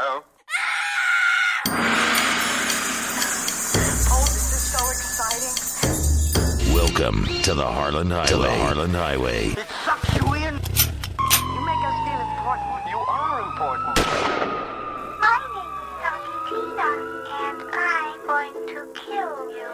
Hello? 0.00 0.22
Oh, 4.10 4.26
this 4.30 4.46
is 4.54 4.62
so 4.70 4.78
exciting. 4.94 5.56
Welcome 6.72 7.26
to 7.42 7.52
the 7.52 7.66
Harland 7.66 8.12
Highway. 8.12 8.28
To 8.28 8.36
the 8.36 8.48
Harland 8.48 8.94
Highway. 8.94 9.46
It 9.48 9.66
sucks 9.84 10.14
you 10.14 10.34
in. 10.34 10.54
You 10.54 11.60
make 11.66 11.82
us 11.82 11.98
feel 12.06 12.20
important. 12.30 12.86
You 12.88 13.00
are 13.08 13.42
important. 13.50 13.98
My 15.18 15.42
name 15.50 15.74
is 16.06 16.22
Tina, 16.46 16.90
and 17.42 17.58
I'm 17.74 18.18
going 18.24 18.54
to 18.68 18.80
kill 18.94 19.50
you. 19.50 19.70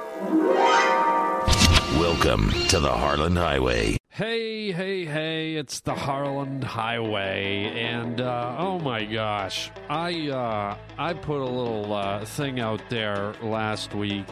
Welcome 2.01 2.49
to 2.69 2.81
the 2.81 2.89
Harland 2.89 3.37
Highway. 3.37 3.99
Hey, 4.15 4.71
hey, 4.71 5.05
hey, 5.05 5.57
it's 5.57 5.81
the 5.81 5.93
Harland 5.93 6.63
Highway, 6.63 7.65
and 7.83 8.21
uh, 8.21 8.55
oh 8.61 8.79
my 8.79 9.05
gosh, 9.05 9.73
I 9.91 10.29
uh, 10.29 10.79
I 10.97 11.15
put 11.15 11.41
a 11.41 11.45
little 11.45 11.93
uh, 11.93 12.25
thing 12.25 12.61
out 12.61 12.81
there 12.89 13.35
last 13.43 13.93
week, 13.93 14.27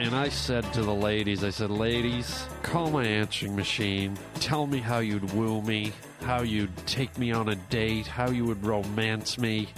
and 0.00 0.12
I 0.12 0.28
said 0.28 0.64
to 0.72 0.82
the 0.82 0.92
ladies, 0.92 1.44
I 1.44 1.50
said, 1.50 1.70
ladies, 1.70 2.46
call 2.64 2.90
my 2.90 3.04
answering 3.04 3.54
machine, 3.54 4.18
tell 4.40 4.66
me 4.66 4.78
how 4.78 4.98
you'd 4.98 5.32
woo 5.32 5.62
me, 5.62 5.92
how 6.22 6.42
you'd 6.42 6.76
take 6.88 7.16
me 7.16 7.30
on 7.30 7.48
a 7.48 7.54
date, 7.54 8.08
how 8.08 8.30
you 8.30 8.44
would 8.44 8.66
romance 8.66 9.38
me, 9.38 9.68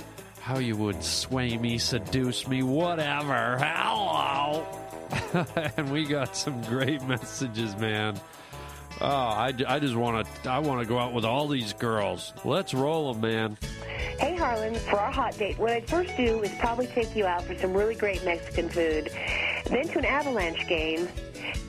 how 0.40 0.56
you 0.56 0.74
would 0.74 1.04
sway 1.04 1.58
me, 1.58 1.76
seduce 1.76 2.48
me, 2.48 2.62
whatever. 2.62 3.58
Hello. 3.60 4.66
and 5.76 5.92
we 5.92 6.06
got 6.06 6.34
some 6.34 6.62
great 6.62 7.02
messages, 7.02 7.76
man. 7.76 8.18
Oh, 9.02 9.06
I, 9.06 9.54
I 9.66 9.78
just 9.78 9.94
want 9.94 10.26
to 10.42 10.50
I 10.50 10.58
want 10.58 10.82
to 10.82 10.86
go 10.86 10.98
out 10.98 11.14
with 11.14 11.24
all 11.24 11.48
these 11.48 11.72
girls. 11.72 12.34
Let's 12.44 12.74
roll 12.74 13.12
them, 13.12 13.22
man. 13.22 13.56
Hey 14.18 14.36
Harland, 14.36 14.76
for 14.76 15.00
our 15.00 15.10
hot 15.10 15.38
date, 15.38 15.58
what 15.58 15.70
I'd 15.70 15.88
first 15.88 16.14
do 16.18 16.42
is 16.42 16.52
probably 16.58 16.86
take 16.86 17.16
you 17.16 17.24
out 17.24 17.42
for 17.44 17.56
some 17.56 17.72
really 17.72 17.94
great 17.94 18.22
Mexican 18.26 18.68
food, 18.68 19.10
then 19.70 19.88
to 19.88 19.98
an 19.98 20.04
avalanche 20.04 20.68
game, 20.68 21.08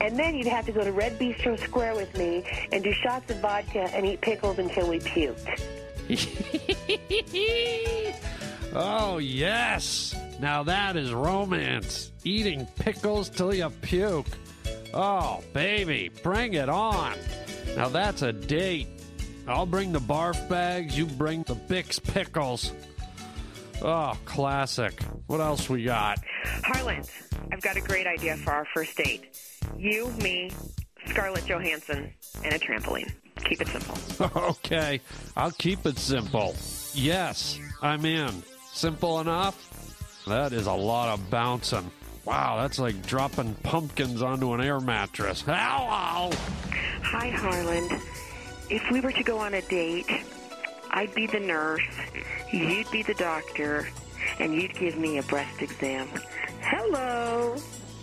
and 0.02 0.18
then 0.18 0.34
you'd 0.34 0.46
have 0.46 0.66
to 0.66 0.72
go 0.72 0.84
to 0.84 0.92
Red 0.92 1.18
Bistro 1.18 1.58
Square 1.58 1.96
with 1.96 2.14
me 2.18 2.44
and 2.70 2.84
do 2.84 2.92
shots 2.92 3.30
of 3.30 3.38
vodka 3.38 3.88
and 3.94 4.04
eat 4.04 4.20
pickles 4.20 4.58
until 4.58 4.90
we 4.90 4.98
puked. 4.98 5.62
oh 8.74 9.16
yes, 9.16 10.14
now 10.38 10.62
that 10.64 10.96
is 10.96 11.14
romance. 11.14 12.12
Eating 12.24 12.66
pickles 12.76 13.30
till 13.30 13.54
you 13.54 13.70
puke. 13.80 14.26
Oh 14.94 15.42
baby, 15.52 16.10
bring 16.22 16.54
it 16.54 16.68
on. 16.68 17.16
Now 17.76 17.88
that's 17.88 18.22
a 18.22 18.32
date. 18.32 18.88
I'll 19.48 19.66
bring 19.66 19.92
the 19.92 20.00
barf 20.00 20.48
bags. 20.48 20.96
You 20.96 21.06
bring 21.06 21.42
the 21.44 21.56
Bix 21.56 22.02
pickles. 22.02 22.72
Oh, 23.82 24.16
classic. 24.24 25.02
What 25.26 25.40
else 25.40 25.68
we 25.68 25.84
got? 25.84 26.18
Harland, 26.64 27.10
I've 27.50 27.62
got 27.62 27.76
a 27.76 27.80
great 27.80 28.06
idea 28.06 28.36
for 28.36 28.52
our 28.52 28.66
first 28.72 28.96
date. 28.96 29.36
You, 29.76 30.10
me, 30.22 30.52
Scarlett 31.06 31.46
Johansson, 31.46 32.12
and 32.44 32.54
a 32.54 32.58
trampoline. 32.58 33.12
Keep 33.44 33.62
it 33.62 33.68
simple. 33.68 34.40
okay, 34.50 35.00
I'll 35.36 35.50
keep 35.50 35.84
it 35.84 35.98
simple. 35.98 36.54
Yes, 36.94 37.58
I'm 37.80 38.04
in. 38.04 38.42
Simple 38.72 39.20
enough? 39.20 39.68
That 40.26 40.52
is 40.52 40.66
a 40.66 40.72
lot 40.72 41.08
of 41.08 41.30
bouncing. 41.30 41.90
Wow, 42.24 42.58
that's 42.60 42.78
like 42.78 43.04
dropping 43.06 43.54
pumpkins 43.62 44.22
onto 44.22 44.52
an 44.52 44.60
air 44.60 44.80
mattress. 44.80 45.42
Hello! 45.46 46.30
Hi, 47.02 47.30
Harland. 47.30 47.90
If 48.70 48.88
we 48.90 49.00
were 49.00 49.12
to 49.12 49.22
go 49.22 49.38
on 49.38 49.54
a 49.54 49.62
date, 49.62 50.10
I'd 50.90 51.14
be 51.14 51.26
the 51.26 51.40
nurse, 51.40 51.82
you'd 52.52 52.90
be 52.90 53.02
the 53.02 53.14
doctor, 53.14 53.88
and 54.38 54.54
you'd 54.54 54.74
give 54.74 54.96
me 54.96 55.18
a 55.18 55.22
breast 55.24 55.60
exam. 55.60 56.08
Hello. 56.60 57.56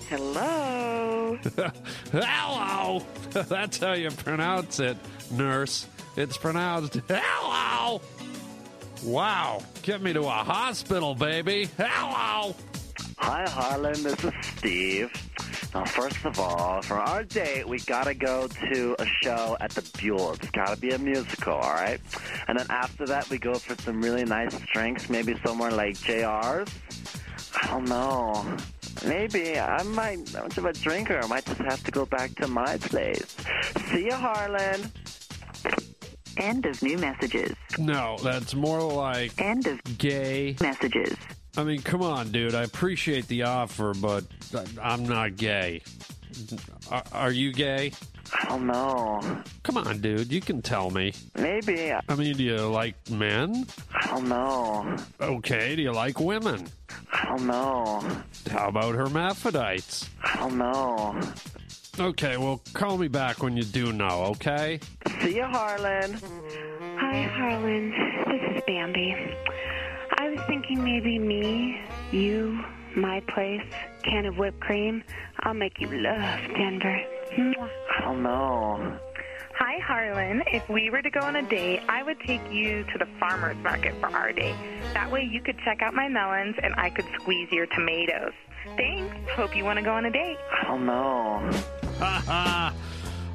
Hello. 0.09 1.39
Hello! 2.11 3.05
That's 3.29 3.77
how 3.77 3.93
you 3.93 4.09
pronounce 4.11 4.79
it, 4.79 4.97
nurse. 5.31 5.87
It's 6.17 6.35
pronounced 6.35 6.99
hello! 7.07 8.01
Wow, 9.03 9.61
get 9.83 10.01
me 10.01 10.11
to 10.13 10.21
a 10.21 10.29
hospital, 10.29 11.15
baby. 11.15 11.69
Hello! 11.77 12.55
Hi, 13.21 13.45
Harland. 13.49 13.97
This 13.97 14.23
is 14.23 14.33
Steve. 14.41 15.11
Now, 15.73 15.85
first 15.85 16.23
of 16.25 16.39
all, 16.39 16.81
for 16.81 16.95
our 16.99 17.23
date, 17.23 17.67
we 17.67 17.79
gotta 17.79 18.13
go 18.13 18.47
to 18.47 18.95
a 18.97 19.05
show 19.21 19.55
at 19.59 19.71
the 19.71 19.81
Buell. 19.99 20.33
It's 20.33 20.49
gotta 20.51 20.77
be 20.79 20.89
a 20.91 20.97
musical, 20.97 21.53
all 21.53 21.73
right? 21.73 21.99
And 22.47 22.57
then 22.57 22.65
after 22.69 23.05
that, 23.07 23.29
we 23.29 23.37
go 23.37 23.55
for 23.55 23.75
some 23.83 24.01
really 24.01 24.23
nice 24.25 24.57
drinks, 24.73 25.09
maybe 25.09 25.35
somewhere 25.45 25.71
like 25.71 25.95
JR's. 25.99 26.69
I 27.61 27.67
don't 27.67 27.85
know. 27.85 28.57
Maybe 29.05 29.59
I 29.59 29.83
might. 29.83 30.35
I'm 30.35 30.43
much 30.43 30.57
of 30.57 30.65
a 30.65 30.73
drinker. 30.73 31.19
I 31.21 31.27
might 31.27 31.45
just 31.45 31.61
have 31.61 31.83
to 31.83 31.91
go 31.91 32.05
back 32.05 32.33
to 32.35 32.47
my 32.47 32.77
place. 32.77 33.35
See 33.91 34.05
you, 34.05 34.13
Harland. 34.13 34.91
End 36.37 36.65
of 36.65 36.81
new 36.81 36.97
messages. 36.97 37.53
No, 37.77 38.17
that's 38.23 38.55
more 38.55 38.81
like 38.81 39.39
End 39.41 39.67
of 39.67 39.79
gay. 39.97 40.55
messages. 40.61 41.15
I 41.57 41.63
mean, 41.63 41.81
come 41.81 42.01
on, 42.01 42.31
dude. 42.31 42.55
I 42.55 42.63
appreciate 42.63 43.27
the 43.27 43.43
offer, 43.43 43.93
but 43.93 44.23
I'm 44.81 45.03
not 45.03 45.35
gay. 45.35 45.81
Are, 46.89 47.03
are 47.11 47.31
you 47.31 47.51
gay? 47.51 47.91
I 48.39 48.49
don't 48.49 48.67
know. 48.67 49.19
Come 49.63 49.77
on, 49.77 49.99
dude. 49.99 50.31
You 50.31 50.41
can 50.41 50.61
tell 50.61 50.91
me. 50.91 51.13
Maybe. 51.35 51.91
I 51.91 52.15
mean, 52.15 52.35
do 52.37 52.43
you 52.43 52.57
like 52.67 52.95
men? 53.09 53.65
I 53.93 54.07
don't 54.07 54.29
know. 54.29 54.95
Okay. 55.19 55.75
Do 55.75 55.81
you 55.81 55.91
like 55.91 56.19
women? 56.19 56.67
I 57.11 57.25
don't 57.25 57.47
know. 57.47 58.03
How 58.51 58.69
about 58.69 58.95
hermaphrodites? 58.95 60.07
I 60.23 60.35
don't 60.37 60.57
know. 60.57 61.19
Okay, 61.99 62.37
well, 62.37 62.61
call 62.73 62.97
me 62.97 63.09
back 63.09 63.43
when 63.43 63.57
you 63.57 63.63
do 63.63 63.91
know, 63.91 64.23
okay? 64.27 64.79
See 65.21 65.35
you, 65.35 65.43
Harland. 65.43 66.21
Hi, 66.97 67.23
Harland. 67.23 67.91
This 68.25 68.55
is 68.55 68.63
Bambi. 68.65 69.13
I 70.49 70.51
was 70.51 70.63
thinking 70.65 70.83
maybe 70.83 71.19
me, 71.19 71.79
you, 72.11 72.59
my 72.95 73.21
place, 73.33 73.61
can 74.03 74.25
of 74.25 74.37
whipped 74.37 74.59
cream. 74.59 75.03
I'll 75.41 75.53
make 75.53 75.79
you 75.79 75.87
love 75.91 76.39
Denver. 76.55 77.01
Mwah. 77.37 77.69
I 77.95 78.01
don't 78.01 78.23
know. 78.23 78.97
Hi, 79.59 79.77
Harland. 79.85 80.41
If 80.47 80.67
we 80.67 80.89
were 80.89 81.03
to 81.03 81.09
go 81.11 81.19
on 81.19 81.35
a 81.35 81.43
date, 81.43 81.81
I 81.87 82.01
would 82.01 82.19
take 82.21 82.41
you 82.51 82.83
to 82.83 82.97
the 82.97 83.05
farmer's 83.19 83.57
market 83.57 83.93
for 83.99 84.07
our 84.07 84.33
date. 84.33 84.55
That 84.93 85.11
way 85.11 85.29
you 85.31 85.39
could 85.39 85.57
check 85.63 85.83
out 85.83 85.93
my 85.93 86.07
melons 86.07 86.55
and 86.63 86.73
I 86.77 86.89
could 86.89 87.05
squeeze 87.19 87.51
your 87.51 87.67
tomatoes. 87.67 88.33
Thanks. 88.75 89.15
Hope 89.33 89.55
you 89.55 89.63
want 89.63 89.77
to 89.77 89.85
go 89.85 89.93
on 89.93 90.05
a 90.05 90.11
date. 90.11 90.37
I 90.51 90.63
don't 90.63 90.85
know. 90.87 92.71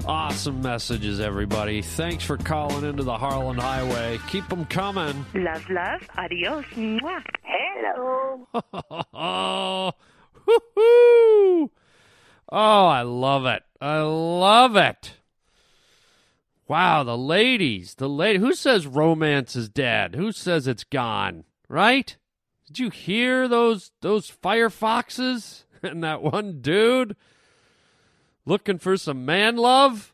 awesome 0.06 0.60
messages, 0.60 1.20
everybody. 1.20 1.82
Thanks 1.82 2.24
for 2.24 2.36
calling 2.36 2.84
into 2.84 3.02
the 3.02 3.16
Harland 3.16 3.60
Highway. 3.60 4.18
Keep 4.28 4.48
them 4.48 4.64
coming. 4.66 5.24
Love, 5.34 5.68
love. 5.70 6.08
Adios. 6.16 6.64
Mwah. 6.74 7.22
Hello. 7.42 8.48
oh, 9.14 9.92
oh, 12.50 12.86
I 12.86 13.02
love 13.02 13.46
it. 13.46 13.62
I 13.80 14.00
love 14.00 14.76
it. 14.76 15.14
Wow, 16.66 17.04
the 17.04 17.18
ladies, 17.18 17.94
the 17.94 18.08
lady. 18.08 18.38
Who 18.38 18.54
says 18.54 18.86
romance 18.86 19.54
is 19.54 19.68
dead? 19.68 20.14
Who 20.14 20.32
says 20.32 20.66
it's 20.66 20.84
gone? 20.84 21.44
Right? 21.68 22.16
Did 22.66 22.78
you 22.78 22.90
hear 22.90 23.48
those 23.48 23.90
those 24.00 24.30
firefoxes 24.30 25.64
and 25.82 26.02
that 26.04 26.22
one 26.22 26.60
dude 26.60 27.16
looking 28.46 28.78
for 28.78 28.96
some 28.96 29.24
man 29.24 29.56
love? 29.56 30.12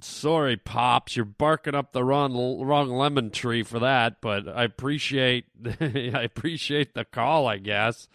Sorry, 0.00 0.56
pops, 0.56 1.16
you're 1.16 1.24
barking 1.26 1.74
up 1.74 1.92
the 1.92 2.04
wrong 2.04 2.64
wrong 2.64 2.90
lemon 2.90 3.30
tree 3.30 3.62
for 3.62 3.78
that, 3.80 4.20
but 4.20 4.48
I 4.48 4.64
appreciate 4.64 5.44
I 5.80 6.22
appreciate 6.22 6.94
the 6.94 7.04
call. 7.04 7.46
I 7.46 7.58
guess 7.58 8.08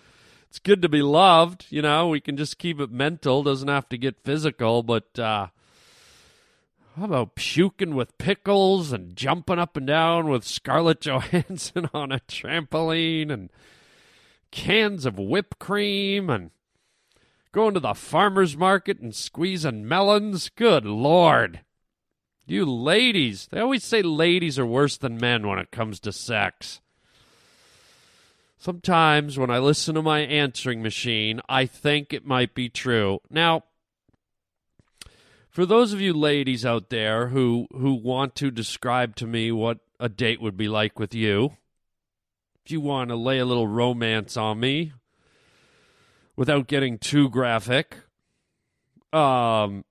it's 0.50 0.60
good 0.60 0.82
to 0.82 0.90
be 0.90 1.04
loved. 1.04 1.66
You 1.70 1.84
know, 1.84 2.08
we 2.08 2.20
can 2.20 2.38
just 2.38 2.58
keep 2.58 2.80
it 2.80 2.92
mental; 2.92 3.44
doesn't 3.44 3.68
have 3.68 3.88
to 3.90 3.98
get 4.00 4.24
physical. 4.24 4.82
But 4.82 5.20
uh, 5.20 5.48
how 6.98 7.06
about 7.06 7.36
puking 7.36 7.94
with 7.94 8.18
pickles 8.18 8.92
and 8.92 9.16
jumping 9.16 9.60
up 9.60 9.76
and 9.76 9.86
down 9.86 10.30
with 10.30 10.44
Scarlett 10.44 11.02
Johansson 11.06 11.90
on 11.94 12.12
a 12.12 12.20
trampoline 12.20 13.30
and 13.30 13.52
cans 14.50 15.06
of 15.06 15.20
whipped 15.20 15.60
cream 15.60 16.30
and 16.30 16.52
going 17.56 17.74
to 17.74 17.80
the 17.80 17.94
farmer's 17.94 18.58
market 18.58 19.00
and 19.00 19.16
squeezing 19.16 19.88
melons? 19.88 20.50
Good 20.50 20.86
Lord. 20.86 21.62
You 22.46 22.66
ladies, 22.66 23.48
they 23.50 23.62
always 23.62 23.86
say 23.86 24.02
ladies 24.02 24.60
are 24.60 24.66
worse 24.66 24.98
than 24.98 25.18
men 25.18 25.48
when 25.48 25.58
it 25.58 25.72
comes 25.72 26.02
to 26.02 26.12
sex. 26.12 26.82
Sometimes 28.58 29.38
when 29.38 29.50
I 29.50 29.60
listen 29.60 29.96
to 29.96 30.02
my 30.02 30.20
answering 30.20 30.84
machine, 30.84 31.40
I 31.48 31.66
think 31.66 32.12
it 32.12 32.26
might 32.26 32.54
be 32.54 32.68
true. 32.68 33.20
Now, 33.30 33.64
for 35.50 35.66
those 35.66 35.94
of 35.94 36.02
you 36.02 36.14
ladies 36.14 36.66
out 36.66 36.90
there 36.90 37.30
who 37.30 37.68
who 37.72 37.94
want 37.94 38.36
to 38.36 38.52
describe 38.52 39.16
to 39.16 39.28
me 39.28 39.50
what 39.54 39.80
a 39.98 40.10
date 40.10 40.42
would 40.42 40.58
be 40.58 40.68
like 40.68 41.00
with 41.00 41.16
you, 41.16 41.56
if 42.66 42.72
you 42.72 42.82
want 42.82 43.12
to 43.12 43.16
lay 43.16 43.40
a 43.40 43.46
little 43.46 43.68
romance 43.68 44.36
on 44.36 44.60
me 44.60 44.92
without 46.36 46.68
getting 46.68 46.98
too 46.98 47.30
graphic, 47.30 47.98
um, 49.14 49.84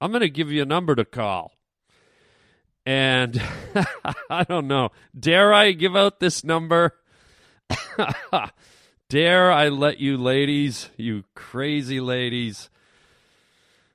I'm 0.00 0.10
going 0.10 0.20
to 0.20 0.30
give 0.30 0.50
you 0.50 0.62
a 0.62 0.66
number 0.66 0.94
to 0.94 1.04
call. 1.04 1.52
And 2.86 3.40
I 4.30 4.44
don't 4.44 4.66
know. 4.66 4.90
Dare 5.18 5.52
I 5.52 5.72
give 5.72 5.94
out 5.94 6.20
this 6.20 6.42
number? 6.42 6.96
Dare 9.08 9.52
I 9.52 9.68
let 9.68 9.98
you 9.98 10.16
ladies, 10.16 10.88
you 10.96 11.24
crazy 11.34 12.00
ladies, 12.00 12.70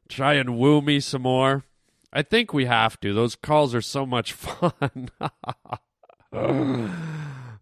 try 0.10 0.34
and 0.34 0.58
woo 0.58 0.82
me 0.82 1.00
some 1.00 1.24
more? 1.24 1.64
I 2.12 2.22
think 2.22 2.54
we 2.54 2.66
have 2.66 3.00
to. 3.02 3.14
Those 3.14 3.36
calls 3.36 3.74
are 3.74 3.82
so 3.82 4.06
much 4.06 4.34
fun. 4.34 5.10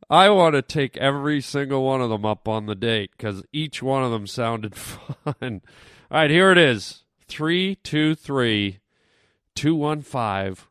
I 0.09 0.29
want 0.29 0.55
to 0.55 0.61
take 0.61 0.97
every 0.97 1.41
single 1.41 1.83
one 1.83 2.01
of 2.01 2.09
them 2.09 2.25
up 2.25 2.47
on 2.47 2.65
the 2.65 2.75
date 2.75 3.11
because 3.17 3.43
each 3.51 3.81
one 3.81 4.03
of 4.03 4.11
them 4.11 4.27
sounded 4.27 4.75
fun. 4.75 5.33
All 5.41 5.61
right, 6.11 6.29
here 6.29 6.51
it 6.51 6.57
is 6.57 7.03
323 7.27 8.79
215 9.55 10.65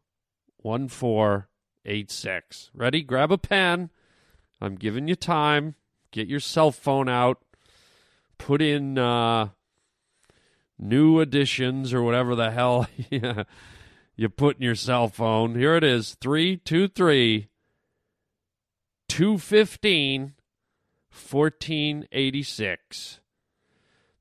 1486. 0.58 2.70
Ready? 2.74 3.02
Grab 3.02 3.32
a 3.32 3.38
pen. 3.38 3.90
I'm 4.60 4.76
giving 4.76 5.08
you 5.08 5.16
time. 5.16 5.74
Get 6.10 6.28
your 6.28 6.40
cell 6.40 6.70
phone 6.70 7.08
out. 7.08 7.38
Put 8.38 8.62
in 8.62 8.98
uh, 8.98 9.48
new 10.78 11.20
additions 11.20 11.94
or 11.94 12.02
whatever 12.02 12.34
the 12.34 12.50
hell 12.50 12.88
you 14.16 14.28
put 14.28 14.56
in 14.56 14.62
your 14.62 14.74
cell 14.74 15.08
phone. 15.08 15.54
Here 15.54 15.76
it 15.76 15.84
is 15.84 16.16
323 16.20 17.48
215 19.12 20.32
1486. 21.10 23.20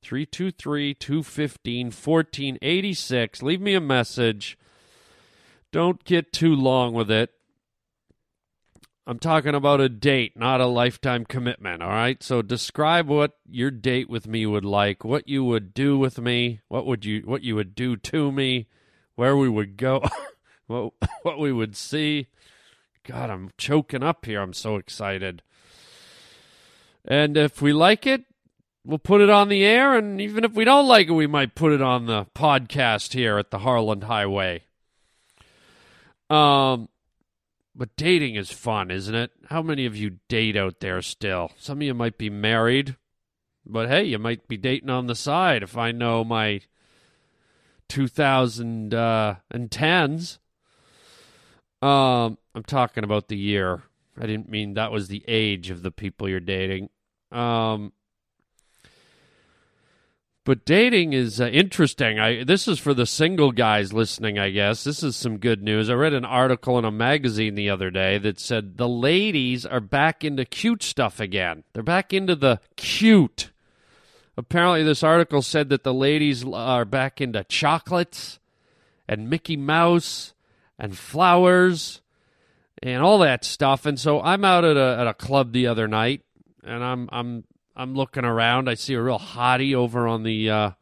323 0.02 0.94
215 0.94 1.86
1486. 1.86 3.42
Leave 3.42 3.60
me 3.62 3.72
a 3.72 3.80
message. 3.80 4.58
Don't 5.70 6.04
get 6.04 6.30
too 6.30 6.54
long 6.54 6.92
with 6.92 7.10
it. 7.10 7.30
I'm 9.06 9.18
talking 9.18 9.54
about 9.54 9.80
a 9.80 9.88
date, 9.88 10.36
not 10.36 10.60
a 10.60 10.66
lifetime 10.66 11.24
commitment, 11.24 11.82
all 11.82 11.88
right? 11.88 12.22
So 12.22 12.42
describe 12.42 13.08
what 13.08 13.38
your 13.48 13.70
date 13.70 14.10
with 14.10 14.26
me 14.26 14.44
would 14.44 14.66
like, 14.66 15.06
what 15.06 15.26
you 15.26 15.42
would 15.42 15.72
do 15.72 15.96
with 15.96 16.18
me, 16.18 16.60
what 16.68 16.84
would 16.84 17.06
you 17.06 17.22
what 17.24 17.42
you 17.42 17.54
would 17.54 17.74
do 17.74 17.96
to 17.96 18.30
me, 18.30 18.66
where 19.14 19.38
we 19.38 19.48
would 19.48 19.78
go, 19.78 20.02
what 20.66 20.92
what 21.22 21.38
we 21.38 21.50
would 21.50 21.76
see. 21.76 22.26
God, 23.04 23.30
I'm 23.30 23.50
choking 23.58 24.02
up 24.02 24.26
here. 24.26 24.40
I'm 24.40 24.52
so 24.52 24.76
excited. 24.76 25.42
And 27.04 27.36
if 27.36 27.60
we 27.60 27.72
like 27.72 28.06
it, 28.06 28.24
we'll 28.84 28.98
put 28.98 29.20
it 29.20 29.30
on 29.30 29.48
the 29.48 29.64
air. 29.64 29.96
And 29.96 30.20
even 30.20 30.44
if 30.44 30.52
we 30.52 30.64
don't 30.64 30.86
like 30.86 31.08
it, 31.08 31.12
we 31.12 31.26
might 31.26 31.56
put 31.56 31.72
it 31.72 31.82
on 31.82 32.06
the 32.06 32.26
podcast 32.34 33.12
here 33.12 33.38
at 33.38 33.50
the 33.50 33.58
Harland 33.60 34.04
Highway. 34.04 34.64
Um, 36.30 36.88
but 37.74 37.96
dating 37.96 38.36
is 38.36 38.52
fun, 38.52 38.90
isn't 38.90 39.14
it? 39.14 39.30
How 39.48 39.62
many 39.62 39.86
of 39.86 39.96
you 39.96 40.18
date 40.28 40.56
out 40.56 40.80
there 40.80 41.00
still? 41.02 41.52
Some 41.58 41.78
of 41.78 41.82
you 41.82 41.94
might 41.94 42.18
be 42.18 42.30
married, 42.30 42.96
but 43.66 43.88
hey, 43.88 44.04
you 44.04 44.18
might 44.18 44.46
be 44.46 44.56
dating 44.56 44.90
on 44.90 45.08
the 45.08 45.14
side. 45.14 45.62
If 45.62 45.76
I 45.76 45.92
know 45.92 46.24
my 46.24 46.62
2010s, 47.88 50.38
um, 51.82 52.38
I'm 52.54 52.62
talking 52.64 53.04
about 53.04 53.28
the 53.28 53.36
year. 53.36 53.82
I 54.18 54.26
didn't 54.26 54.48
mean 54.48 54.74
that 54.74 54.92
was 54.92 55.08
the 55.08 55.24
age 55.26 55.70
of 55.70 55.82
the 55.82 55.90
people 55.90 56.28
you're 56.28 56.40
dating. 56.40 56.90
Um, 57.30 57.92
but 60.44 60.64
dating 60.64 61.12
is 61.12 61.40
uh, 61.40 61.46
interesting. 61.46 62.18
I 62.18 62.42
this 62.44 62.66
is 62.66 62.78
for 62.78 62.94
the 62.94 63.06
single 63.06 63.52
guys 63.52 63.92
listening, 63.92 64.38
I 64.38 64.50
guess. 64.50 64.82
This 64.82 65.02
is 65.02 65.14
some 65.14 65.38
good 65.38 65.62
news. 65.62 65.88
I 65.88 65.94
read 65.94 66.14
an 66.14 66.24
article 66.24 66.78
in 66.78 66.84
a 66.84 66.90
magazine 66.90 67.54
the 67.54 67.70
other 67.70 67.90
day 67.90 68.18
that 68.18 68.40
said 68.40 68.76
the 68.76 68.88
ladies 68.88 69.64
are 69.64 69.80
back 69.80 70.24
into 70.24 70.44
cute 70.44 70.82
stuff 70.82 71.20
again. 71.20 71.62
They're 71.72 71.82
back 71.82 72.12
into 72.12 72.34
the 72.34 72.60
cute. 72.76 73.50
Apparently 74.36 74.82
this 74.82 75.02
article 75.02 75.42
said 75.42 75.68
that 75.68 75.84
the 75.84 75.94
ladies 75.94 76.44
are 76.44 76.84
back 76.84 77.20
into 77.20 77.44
chocolates 77.44 78.40
and 79.08 79.30
Mickey 79.30 79.56
Mouse 79.56 80.34
and 80.82 80.98
flowers 80.98 82.02
and 82.82 83.02
all 83.02 83.20
that 83.20 83.42
stuff. 83.44 83.86
And 83.86 83.98
so 83.98 84.20
I'm 84.20 84.44
out 84.44 84.64
at 84.64 84.76
a 84.76 84.98
at 85.00 85.06
a 85.06 85.14
club 85.14 85.52
the 85.52 85.68
other 85.68 85.88
night 85.88 86.22
and 86.62 86.84
I'm 86.84 87.08
I'm 87.12 87.44
I'm 87.74 87.94
looking 87.94 88.24
around. 88.24 88.68
I 88.68 88.74
see 88.74 88.94
a 88.94 89.02
real 89.02 89.18
hottie 89.18 89.74
over 89.74 90.06
on 90.06 90.22
the 90.22 90.50
uh, 90.50 90.66
on 90.66 90.74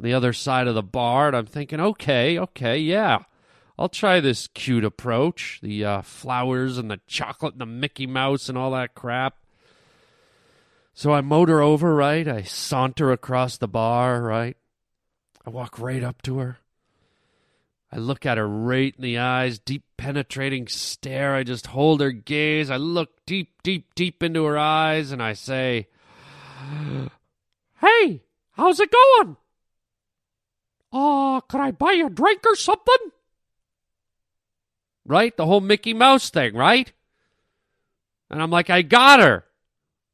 the 0.00 0.14
other 0.14 0.32
side 0.32 0.66
of 0.66 0.74
the 0.74 0.82
bar, 0.82 1.28
and 1.28 1.36
I'm 1.36 1.46
thinking, 1.46 1.80
okay, 1.80 2.38
okay, 2.38 2.78
yeah, 2.78 3.18
I'll 3.78 3.88
try 3.88 4.20
this 4.20 4.48
cute 4.48 4.84
approach. 4.84 5.60
The 5.62 5.84
uh, 5.84 6.02
flowers 6.02 6.78
and 6.78 6.90
the 6.90 7.00
chocolate 7.06 7.54
and 7.54 7.60
the 7.60 7.66
Mickey 7.66 8.06
Mouse 8.06 8.48
and 8.48 8.56
all 8.56 8.70
that 8.72 8.94
crap. 8.94 9.36
So 10.94 11.12
I 11.12 11.20
motor 11.20 11.60
over, 11.60 11.94
right? 11.94 12.26
I 12.26 12.42
saunter 12.42 13.12
across 13.12 13.56
the 13.56 13.68
bar, 13.68 14.20
right? 14.20 14.56
I 15.46 15.50
walk 15.50 15.78
right 15.78 16.02
up 16.02 16.22
to 16.22 16.38
her. 16.38 16.58
I 17.90 17.96
look 17.96 18.26
at 18.26 18.36
her 18.36 18.46
right 18.46 18.94
in 18.94 19.02
the 19.02 19.18
eyes, 19.18 19.58
deep 19.58 19.82
penetrating 19.96 20.68
stare. 20.68 21.34
I 21.34 21.42
just 21.42 21.68
hold 21.68 22.00
her 22.00 22.10
gaze. 22.12 22.70
I 22.70 22.76
look 22.76 23.24
deep, 23.24 23.62
deep, 23.62 23.94
deep 23.94 24.22
into 24.22 24.44
her 24.44 24.58
eyes, 24.58 25.10
and 25.10 25.22
I 25.22 25.32
say, 25.32 25.88
Hey, 27.80 28.22
how's 28.52 28.80
it 28.80 28.90
going? 28.90 29.36
Uh, 30.92 31.40
could 31.42 31.60
I 31.60 31.70
buy 31.70 31.92
you 31.92 32.06
a 32.06 32.10
drink 32.10 32.42
or 32.46 32.56
something? 32.56 33.10
Right? 35.06 35.34
The 35.36 35.46
whole 35.46 35.60
Mickey 35.60 35.94
Mouse 35.94 36.28
thing, 36.28 36.54
right? 36.54 36.92
And 38.30 38.42
I'm 38.42 38.50
like, 38.50 38.68
I 38.68 38.82
got 38.82 39.20
her. 39.20 39.44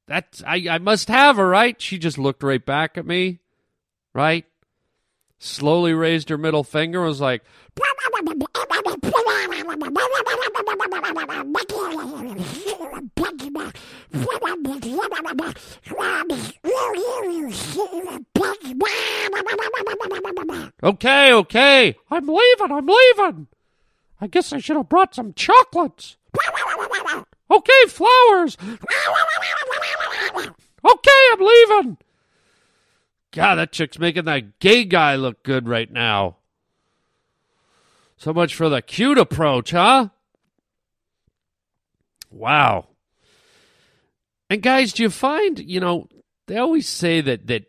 That's 0.06 0.42
I, 0.46 0.66
I 0.70 0.78
must 0.78 1.08
have 1.08 1.36
her, 1.36 1.48
right? 1.48 1.80
She 1.80 1.98
just 1.98 2.18
looked 2.18 2.42
right 2.42 2.64
back 2.64 2.98
at 2.98 3.06
me, 3.06 3.40
right? 4.12 4.44
Slowly 5.44 5.92
raised 5.92 6.30
her 6.30 6.38
middle 6.38 6.64
finger 6.64 7.00
and 7.00 7.08
was 7.08 7.20
like, 7.20 7.44
Okay, 20.82 21.34
okay. 21.34 21.94
I'm 22.10 22.26
leaving, 22.26 22.72
I'm 22.72 22.86
leaving. 22.86 23.46
I 24.22 24.26
guess 24.28 24.50
I 24.54 24.58
should 24.58 24.76
have 24.76 24.88
brought 24.88 25.14
some 25.14 25.34
chocolates. 25.34 26.16
Okay, 27.50 27.84
flowers. 27.88 28.56
Okay, 30.86 31.22
I'm 31.32 31.40
leaving. 31.40 31.98
God, 33.34 33.56
that 33.56 33.72
chick's 33.72 33.98
making 33.98 34.26
that 34.26 34.60
gay 34.60 34.84
guy 34.84 35.16
look 35.16 35.42
good 35.42 35.68
right 35.68 35.90
now. 35.90 36.36
So 38.16 38.32
much 38.32 38.54
for 38.54 38.68
the 38.68 38.80
cute 38.80 39.18
approach, 39.18 39.72
huh? 39.72 40.10
Wow. 42.30 42.86
And 44.48 44.62
guys, 44.62 44.92
do 44.92 45.02
you 45.02 45.10
find, 45.10 45.58
you 45.58 45.80
know, 45.80 46.08
they 46.46 46.56
always 46.58 46.88
say 46.88 47.20
that 47.22 47.48
that 47.48 47.64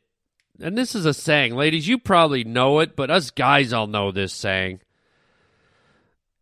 and 0.61 0.77
this 0.77 0.93
is 0.93 1.05
a 1.05 1.13
saying, 1.13 1.55
ladies, 1.55 1.87
you 1.87 1.97
probably 1.97 2.43
know 2.43 2.79
it, 2.79 2.95
but 2.95 3.09
us 3.09 3.31
guys 3.31 3.73
all 3.73 3.87
know 3.87 4.11
this 4.11 4.33
saying. 4.33 4.79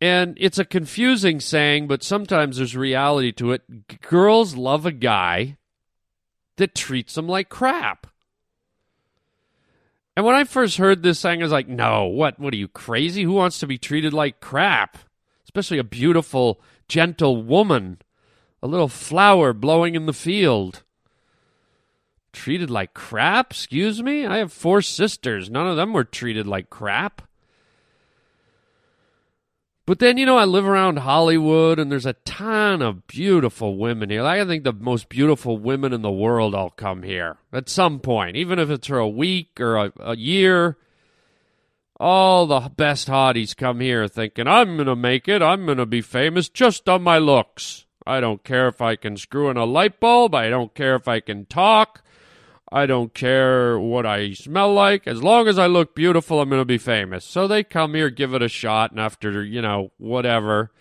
And 0.02 0.38
it's 0.40 0.60
a 0.60 0.66
confusing 0.66 1.40
saying, 1.40 1.88
but 1.88 2.04
sometimes 2.04 2.58
there's 2.58 2.76
reality 2.76 3.32
to 3.34 3.54
it. 3.54 3.62
G- 3.88 3.98
girls 4.02 4.56
love 4.56 4.86
a 4.86 4.92
guy 4.92 5.58
that 6.58 6.76
treats 6.76 7.16
them 7.16 7.28
like 7.28 7.48
crap. 7.48 8.08
And 10.16 10.26
when 10.26 10.36
I 10.36 10.44
first 10.44 10.78
heard 10.78 11.02
this 11.02 11.20
saying, 11.20 11.42
I 11.42 11.46
was 11.46 11.52
like, 11.52 11.68
no, 11.68 12.06
what? 12.06 12.40
What 12.40 12.54
are 12.54 12.58
you 12.58 12.68
crazy? 12.68 13.24
Who 13.24 13.34
wants 13.34 13.60
to 13.60 13.68
be 13.68 13.78
treated 13.78 14.14
like 14.14 14.40
crap? 14.40 14.98
Especially 15.44 15.80
a 15.80 15.84
beautiful, 15.84 16.62
gentle 16.88 17.42
woman, 17.42 18.00
a 18.62 18.68
little 18.68 18.88
flower 18.88 19.54
blowing 19.54 19.96
in 19.96 20.06
the 20.06 20.14
field. 20.14 20.84
Treated 22.32 22.70
like 22.70 22.94
crap? 22.94 23.52
Excuse 23.52 24.04
me? 24.04 24.26
I 24.26 24.38
have 24.38 24.54
four 24.54 24.82
sisters. 24.82 25.50
None 25.50 25.68
of 25.68 25.78
them 25.78 25.94
were 25.94 26.04
treated 26.04 26.48
like 26.48 26.70
crap. 26.70 27.28
But 29.86 30.00
then, 30.00 30.18
you 30.18 30.26
know, 30.26 30.38
I 30.38 30.46
live 30.46 30.66
around 30.66 31.00
Hollywood 31.00 31.78
and 31.78 31.92
there's 31.92 32.06
a 32.06 32.14
ton 32.14 32.82
of 32.82 33.06
beautiful 33.06 33.78
women 33.78 34.10
here. 34.10 34.24
Like, 34.24 34.40
I 34.40 34.46
think 34.46 34.64
the 34.64 34.72
most 34.72 35.10
beautiful 35.10 35.58
women 35.58 35.92
in 35.92 36.02
the 36.02 36.12
world 36.12 36.56
all 36.56 36.70
come 36.70 37.04
here 37.04 37.38
at 37.52 37.68
some 37.68 38.00
point, 38.00 38.38
even 38.38 38.60
if 38.60 38.70
it's 38.70 38.88
for 38.88 39.00
a 39.00 39.08
week 39.08 39.60
or 39.60 39.76
a, 39.76 39.92
a 40.00 40.16
year. 40.16 40.78
All 42.00 42.48
the 42.48 42.62
best 42.76 43.08
hotties 43.08 43.56
come 43.56 43.80
here 43.80 44.08
thinking, 44.08 44.48
I'm 44.48 44.76
going 44.76 44.88
to 44.88 44.96
make 44.96 45.28
it. 45.28 45.42
I'm 45.42 45.66
going 45.66 45.78
to 45.78 45.86
be 45.86 46.02
famous 46.02 46.50
just 46.50 46.88
on 46.88 47.04
my 47.04 47.18
looks. 47.18 47.86
I 48.06 48.20
don't 48.20 48.44
care 48.44 48.68
if 48.68 48.82
I 48.82 48.96
can 48.96 49.16
screw 49.16 49.50
in 49.50 49.58
a 49.58 49.66
light 49.66 50.00
bulb. 50.00 50.34
I 50.34 50.50
don't 50.50 50.74
care 50.74 50.96
if 50.96 51.08
I 51.08 51.20
can 51.20 51.46
talk. 51.46 52.04
I 52.74 52.88
don't 52.88 53.14
care 53.14 53.78
what 53.78 54.04
I 54.04 54.34
smell 54.34 54.74
like. 54.74 55.06
As 55.06 55.22
long 55.22 55.48
as 55.48 55.60
I 55.60 55.68
look 55.68 55.94
beautiful, 55.94 56.42
I'm 56.42 56.50
going 56.50 56.60
to 56.60 56.66
be 56.66 56.80
famous. 56.80 57.24
So 57.24 57.48
they 57.48 57.64
come 57.64 57.94
here, 57.94 58.10
give 58.10 58.34
it 58.34 58.42
a 58.42 58.50
shot, 58.50 58.90
and 58.90 59.00
after, 59.00 59.44
you 59.44 59.62
know, 59.62 59.92
whatever, 60.00 60.72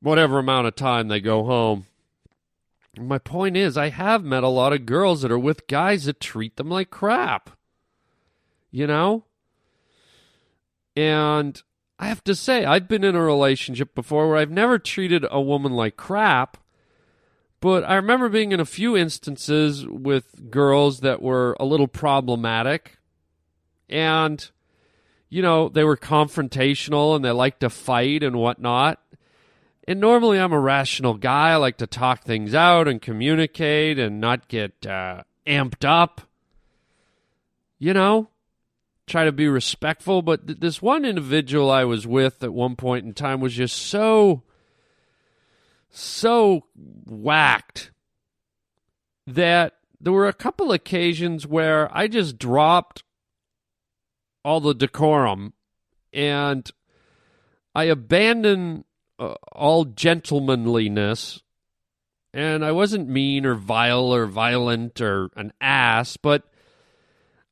whatever 0.00 0.38
amount 0.38 0.68
of 0.68 0.74
time 0.74 1.08
they 1.08 1.20
go 1.20 1.44
home. 1.44 1.84
My 2.98 3.18
point 3.18 3.58
is, 3.58 3.76
I 3.76 3.90
have 3.90 4.24
met 4.24 4.42
a 4.42 4.48
lot 4.48 4.72
of 4.72 4.86
girls 4.86 5.20
that 5.20 5.30
are 5.30 5.38
with 5.38 5.66
guys 5.66 6.06
that 6.06 6.18
treat 6.18 6.56
them 6.56 6.70
like 6.70 6.88
crap. 6.88 7.50
You 8.70 8.86
know? 8.86 9.26
And 10.96 11.62
I 11.98 12.06
have 12.06 12.24
to 12.24 12.34
say, 12.34 12.64
I've 12.64 12.88
been 12.88 13.04
in 13.04 13.16
a 13.16 13.22
relationship 13.22 13.94
before 13.94 14.28
where 14.28 14.38
I've 14.38 14.50
never 14.50 14.78
treated 14.78 15.26
a 15.30 15.42
woman 15.42 15.72
like 15.72 15.98
crap, 15.98 16.56
but 17.66 17.82
I 17.82 17.96
remember 17.96 18.28
being 18.28 18.52
in 18.52 18.60
a 18.60 18.64
few 18.64 18.96
instances 18.96 19.84
with 19.84 20.52
girls 20.52 21.00
that 21.00 21.20
were 21.20 21.56
a 21.58 21.64
little 21.64 21.88
problematic. 21.88 22.96
And, 23.88 24.48
you 25.28 25.42
know, 25.42 25.68
they 25.68 25.82
were 25.82 25.96
confrontational 25.96 27.16
and 27.16 27.24
they 27.24 27.32
liked 27.32 27.58
to 27.62 27.68
fight 27.68 28.22
and 28.22 28.36
whatnot. 28.36 29.02
And 29.88 29.98
normally 29.98 30.38
I'm 30.38 30.52
a 30.52 30.60
rational 30.60 31.14
guy. 31.14 31.50
I 31.50 31.56
like 31.56 31.78
to 31.78 31.88
talk 31.88 32.22
things 32.22 32.54
out 32.54 32.86
and 32.86 33.02
communicate 33.02 33.98
and 33.98 34.20
not 34.20 34.46
get 34.46 34.86
uh, 34.86 35.24
amped 35.44 35.84
up. 35.84 36.20
You 37.80 37.94
know? 37.94 38.28
try 39.08 39.24
to 39.24 39.30
be 39.30 39.48
respectful, 39.48 40.20
but 40.20 40.46
th- 40.46 40.58
this 40.58 40.82
one 40.82 41.04
individual 41.04 41.70
I 41.70 41.84
was 41.84 42.06
with 42.06 42.42
at 42.42 42.52
one 42.52 42.74
point 42.74 43.06
in 43.06 43.12
time 43.12 43.40
was 43.40 43.54
just 43.54 43.76
so 43.76 44.42
so 45.96 46.64
whacked 47.06 47.90
that 49.26 49.76
there 49.98 50.12
were 50.12 50.28
a 50.28 50.32
couple 50.34 50.70
occasions 50.70 51.46
where 51.46 51.88
I 51.96 52.06
just 52.06 52.38
dropped 52.38 53.02
all 54.44 54.60
the 54.60 54.74
decorum 54.74 55.54
and 56.12 56.70
I 57.74 57.84
abandoned 57.84 58.84
uh, 59.18 59.34
all 59.52 59.86
gentlemanliness 59.86 61.42
and 62.34 62.62
I 62.62 62.72
wasn't 62.72 63.08
mean 63.08 63.46
or 63.46 63.54
vile 63.54 64.14
or 64.14 64.26
violent 64.26 65.00
or 65.00 65.30
an 65.34 65.54
ass, 65.62 66.18
but 66.18 66.42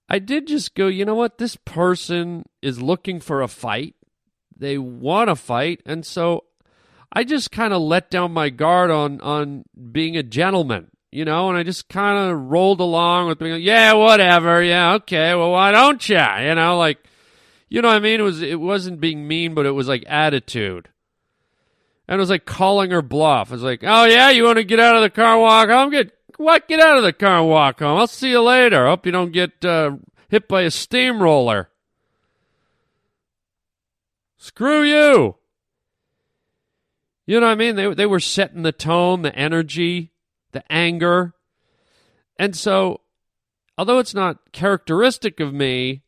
I 0.07 0.19
did 0.19 0.47
just 0.47 0.75
go, 0.75 0.87
you 0.89 1.07
know 1.07 1.15
what? 1.15 1.39
This 1.39 1.57
person 1.57 2.45
is 2.61 2.83
looking 2.83 3.21
for 3.21 3.41
a 3.41 3.49
fight. 3.49 3.95
They 4.55 4.77
want 4.77 5.31
to 5.31 5.37
fight. 5.37 5.81
And 5.87 6.05
so 6.05 6.45
I 7.13 7.25
just 7.25 7.51
kind 7.51 7.73
of 7.73 7.81
let 7.81 8.11
down 8.11 8.33
my 8.33 8.51
guard 8.51 8.91
on, 8.91 9.21
on 9.21 9.65
being 9.93 10.17
a 10.17 10.23
gentleman, 10.23 10.89
you 11.13 11.25
know, 11.25 11.49
and 11.49 11.57
I 11.57 11.63
just 11.63 11.89
kind 11.89 12.31
of 12.31 12.41
rolled 12.41 12.81
along 12.81 13.29
with 13.29 13.39
being 13.39 13.53
like, 13.53 13.63
yeah, 13.63 13.93
whatever. 13.93 14.63
Yeah, 14.63 14.95
okay. 14.95 15.35
Well, 15.35 15.53
why 15.53 15.71
don't 15.71 16.09
you? 16.09 16.17
You 16.17 16.55
know, 16.55 16.77
like, 16.77 16.99
you 17.69 17.83
know 17.83 17.89
what 17.89 17.97
I 17.97 18.01
mean? 18.01 18.21
It 18.21 18.25
was, 18.25 18.43
it 18.43 18.61
wasn't 18.61 19.01
being 19.01 19.27
mean, 19.27 19.55
but 19.55 19.67
it 19.67 19.73
was 19.73 19.89
like 19.89 20.05
attitude. 20.07 20.89
And 22.07 22.17
it 22.17 22.21
was 22.21 22.31
like 22.31 22.45
calling 22.45 22.91
her 22.91 23.03
bluff. 23.03 23.51
It 23.51 23.55
was 23.55 23.63
like, 23.63 23.81
oh, 23.83 24.05
yeah, 24.05 24.31
you 24.31 24.45
want 24.45 24.59
to 24.59 24.65
get 24.65 24.81
out 24.81 24.97
of 24.97 25.03
the 25.03 25.11
car 25.11 25.39
walk 25.39 25.69
home? 25.69 25.91
Get 25.91 26.11
what? 26.37 26.69
Get 26.69 26.81
out 26.81 26.99
of 26.99 27.05
the 27.05 27.13
car 27.13 27.43
walk 27.45 27.79
home. 27.79 27.99
I'll 27.99 28.07
see 28.07 28.31
you 28.31 28.43
later. 28.43 28.87
Hope 28.87 29.07
you 29.07 29.13
don't 29.13 29.33
get 29.33 29.65
uh, 29.65 29.97
hit 30.29 30.49
by 30.49 30.63
a 30.63 30.71
steamroller. 30.71 31.71
Screw 34.37 34.83
you. 34.83 35.37
You 37.27 37.41
know 37.41 37.47
what 37.47 37.53
I 37.53 37.57
mean? 37.57 37.77
They, 37.77 37.95
they 37.95 38.07
were 38.07 38.21
setting 38.21 38.63
the 38.63 38.73
tone, 38.73 39.23
the 39.23 39.35
energy, 39.35 40.13
the 40.53 40.63
anger. 40.71 41.35
And 42.39 42.55
so, 42.55 43.01
although 43.79 43.99
it's 43.99 44.15
not 44.15 44.53
characteristic 44.53 45.41
of 45.41 45.55
me, 45.55 46.03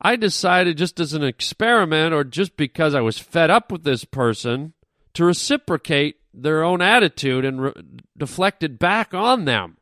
I 0.00 0.16
decided 0.16 0.78
just 0.78 0.98
as 0.98 1.12
an 1.12 1.22
experiment 1.22 2.12
or 2.12 2.24
just 2.24 2.56
because 2.56 2.94
I 2.94 3.00
was 3.00 3.18
fed 3.18 3.50
up 3.50 3.70
with 3.70 3.84
this 3.84 4.04
person 4.04 4.72
to 5.14 5.24
reciprocate 5.24 6.16
their 6.34 6.64
own 6.64 6.82
attitude 6.82 7.44
and 7.44 7.62
re- 7.62 7.72
deflect 8.16 8.64
it 8.64 8.78
back 8.78 9.14
on 9.14 9.44
them. 9.44 9.76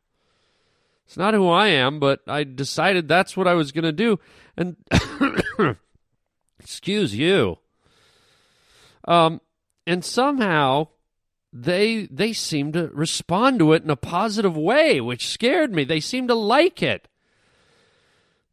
It's 1.06 1.16
not 1.16 1.34
who 1.34 1.48
I 1.48 1.68
am, 1.68 1.98
but 1.98 2.20
I 2.26 2.44
decided 2.44 3.08
that's 3.08 3.36
what 3.36 3.48
I 3.48 3.54
was 3.54 3.72
going 3.72 3.84
to 3.84 3.92
do. 3.92 4.20
And 4.56 4.76
excuse 6.60 7.14
you. 7.14 7.58
Um, 9.08 9.40
and 9.86 10.04
somehow 10.04 10.88
they 11.52 12.06
they 12.06 12.32
seemed 12.32 12.74
to 12.74 12.88
respond 12.88 13.58
to 13.58 13.72
it 13.72 13.82
in 13.82 13.90
a 13.90 13.96
positive 13.96 14.56
way, 14.56 15.00
which 15.00 15.28
scared 15.28 15.74
me. 15.74 15.84
They 15.84 16.00
seemed 16.00 16.28
to 16.28 16.34
like 16.34 16.82
it. 16.82 17.08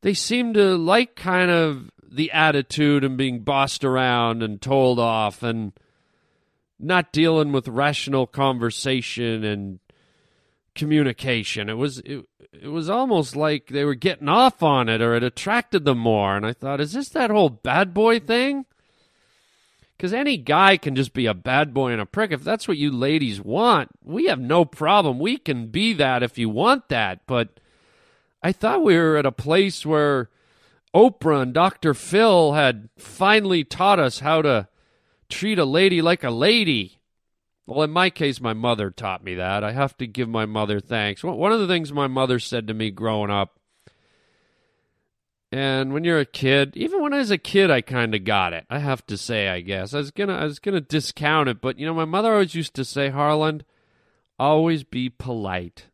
They 0.01 0.13
seemed 0.13 0.55
to 0.55 0.75
like 0.75 1.15
kind 1.15 1.51
of 1.51 1.91
the 2.03 2.31
attitude 2.31 3.03
and 3.03 3.17
being 3.17 3.41
bossed 3.41 3.83
around 3.83 4.41
and 4.41 4.61
told 4.61 4.99
off 4.99 5.43
and 5.43 5.73
not 6.79 7.11
dealing 7.11 7.51
with 7.51 7.67
rational 7.67 8.27
conversation 8.27 9.43
and 9.43 9.79
communication. 10.75 11.69
It 11.69 11.73
was 11.73 11.99
it, 11.99 12.25
it 12.53 12.67
was 12.67 12.89
almost 12.89 13.35
like 13.35 13.67
they 13.67 13.83
were 13.83 13.95
getting 13.95 14.29
off 14.29 14.63
on 14.63 14.89
it 14.89 15.01
or 15.01 15.15
it 15.15 15.23
attracted 15.23 15.85
them 15.85 15.99
more. 15.99 16.35
And 16.35 16.45
I 16.45 16.53
thought, 16.53 16.81
is 16.81 16.93
this 16.93 17.09
that 17.09 17.29
whole 17.29 17.49
bad 17.49 17.93
boy 17.93 18.19
thing? 18.19 18.65
Because 19.97 20.13
any 20.13 20.37
guy 20.37 20.77
can 20.77 20.95
just 20.95 21.11
be 21.13 21.25
a 21.25 21.33
bad 21.33 21.73
boy 21.73 21.91
and 21.91 21.99
a 21.99 22.05
prick. 22.05 22.31
If 22.31 22.43
that's 22.43 22.67
what 22.67 22.77
you 22.77 22.91
ladies 22.91 23.41
want, 23.41 23.89
we 24.03 24.25
have 24.27 24.39
no 24.39 24.63
problem. 24.63 25.17
We 25.17 25.37
can 25.37 25.67
be 25.67 25.93
that 25.93 26.21
if 26.21 26.37
you 26.37 26.49
want 26.49 26.89
that. 26.89 27.25
But 27.25 27.59
I 28.43 28.51
thought 28.51 28.83
we 28.83 28.95
were 28.95 29.17
at 29.17 29.25
a 29.25 29.31
place 29.31 29.87
where 29.87 30.29
Oprah 30.95 31.41
and 31.41 31.53
Dr. 31.53 31.95
Phil 31.95 32.53
had 32.53 32.89
finally 32.97 33.63
taught 33.63 33.99
us 33.99 34.19
how 34.19 34.43
to 34.43 34.67
treat 35.29 35.57
a 35.57 35.65
lady 35.65 36.01
like 36.01 36.23
a 36.23 36.29
lady. 36.29 36.99
Well, 37.65 37.81
in 37.81 37.91
my 37.91 38.11
case, 38.11 38.39
my 38.39 38.53
mother 38.53 38.91
taught 38.91 39.23
me 39.23 39.33
that. 39.35 39.63
I 39.63 39.71
have 39.71 39.97
to 39.97 40.07
give 40.07 40.29
my 40.29 40.45
mother 40.45 40.79
thanks. 40.79 41.23
One 41.23 41.51
of 41.51 41.59
the 41.59 41.67
things 41.67 41.91
my 41.91 42.07
mother 42.07 42.39
said 42.39 42.67
to 42.67 42.73
me 42.73 42.91
growing 42.91 43.31
up, 43.31 43.59
and 45.51 45.93
when 45.93 46.03
you're 46.03 46.19
a 46.19 46.25
kid, 46.25 46.75
even 46.75 47.01
when 47.01 47.13
I 47.13 47.19
was 47.19 47.31
a 47.31 47.37
kid, 47.37 47.71
I 47.71 47.81
kind 47.81 48.13
of 48.13 48.25
got 48.25 48.53
it. 48.53 48.65
I 48.69 48.79
have 48.79 49.05
to 49.07 49.17
say, 49.17 49.47
I 49.47 49.61
guess 49.61 49.93
I 49.93 49.97
was 49.97 50.11
gonna, 50.11 50.35
I 50.35 50.43
was 50.43 50.59
gonna 50.59 50.81
discount 50.81 51.49
it, 51.49 51.61
but 51.61 51.79
you 51.79 51.85
know, 51.85 51.93
my 51.93 52.05
mother 52.05 52.33
always 52.33 52.55
used 52.55 52.73
to 52.75 52.85
say, 52.85 53.09
Harland, 53.09 53.63
always 54.37 54.83
be 54.83 55.09
polite. 55.09 55.85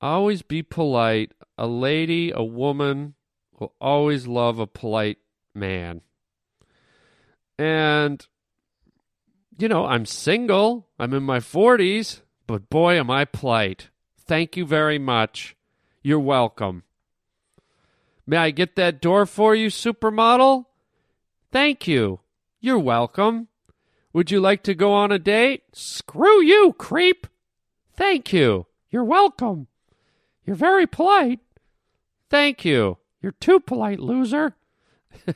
Always 0.00 0.42
be 0.42 0.62
polite. 0.62 1.32
A 1.58 1.66
lady, 1.66 2.32
a 2.34 2.42
woman 2.42 3.14
will 3.58 3.74
always 3.80 4.26
love 4.26 4.58
a 4.58 4.66
polite 4.66 5.18
man. 5.54 6.00
And, 7.58 8.26
you 9.58 9.68
know, 9.68 9.86
I'm 9.86 10.06
single, 10.06 10.88
I'm 10.98 11.12
in 11.12 11.22
my 11.22 11.38
40s, 11.38 12.20
but 12.46 12.68
boy, 12.68 12.98
am 12.98 13.10
I 13.10 13.24
polite. 13.24 13.88
Thank 14.18 14.56
you 14.56 14.64
very 14.64 14.98
much. 14.98 15.56
You're 16.02 16.18
welcome. 16.18 16.84
May 18.26 18.36
I 18.36 18.50
get 18.50 18.76
that 18.76 19.00
door 19.00 19.26
for 19.26 19.54
you, 19.54 19.68
supermodel? 19.68 20.66
Thank 21.50 21.86
you. 21.86 22.20
You're 22.60 22.78
welcome. 22.78 23.48
Would 24.12 24.30
you 24.30 24.40
like 24.40 24.62
to 24.64 24.74
go 24.74 24.92
on 24.92 25.10
a 25.10 25.18
date? 25.18 25.62
Screw 25.72 26.42
you, 26.42 26.74
creep. 26.78 27.26
Thank 27.94 28.32
you. 28.32 28.66
You're 28.90 29.04
welcome. 29.04 29.66
You're 30.44 30.56
very 30.56 30.86
polite. 30.86 31.40
Thank 32.28 32.64
you. 32.64 32.98
You're 33.20 33.32
too 33.32 33.60
polite, 33.60 34.00
loser. 34.00 34.54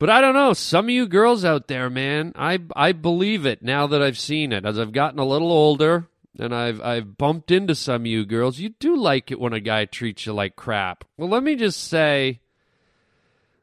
But 0.00 0.08
I 0.08 0.22
don't 0.22 0.34
know. 0.34 0.54
Some 0.54 0.86
of 0.86 0.90
you 0.90 1.06
girls 1.06 1.44
out 1.44 1.68
there, 1.68 1.90
man, 1.90 2.32
I 2.34 2.58
I 2.74 2.92
believe 2.92 3.44
it 3.44 3.62
now 3.62 3.86
that 3.86 4.00
I've 4.00 4.18
seen 4.18 4.50
it. 4.50 4.64
As 4.64 4.78
I've 4.78 4.92
gotten 4.92 5.18
a 5.18 5.26
little 5.26 5.52
older 5.52 6.08
and 6.38 6.54
I've 6.54 6.80
I've 6.80 7.18
bumped 7.18 7.50
into 7.50 7.74
some 7.74 8.02
of 8.02 8.06
you 8.06 8.24
girls, 8.24 8.58
you 8.58 8.70
do 8.70 8.96
like 8.96 9.30
it 9.30 9.40
when 9.40 9.52
a 9.52 9.60
guy 9.60 9.84
treats 9.84 10.26
you 10.26 10.32
like 10.32 10.56
crap. 10.56 11.04
Well, 11.16 11.28
let 11.28 11.42
me 11.42 11.56
just 11.56 11.82
say 11.82 12.40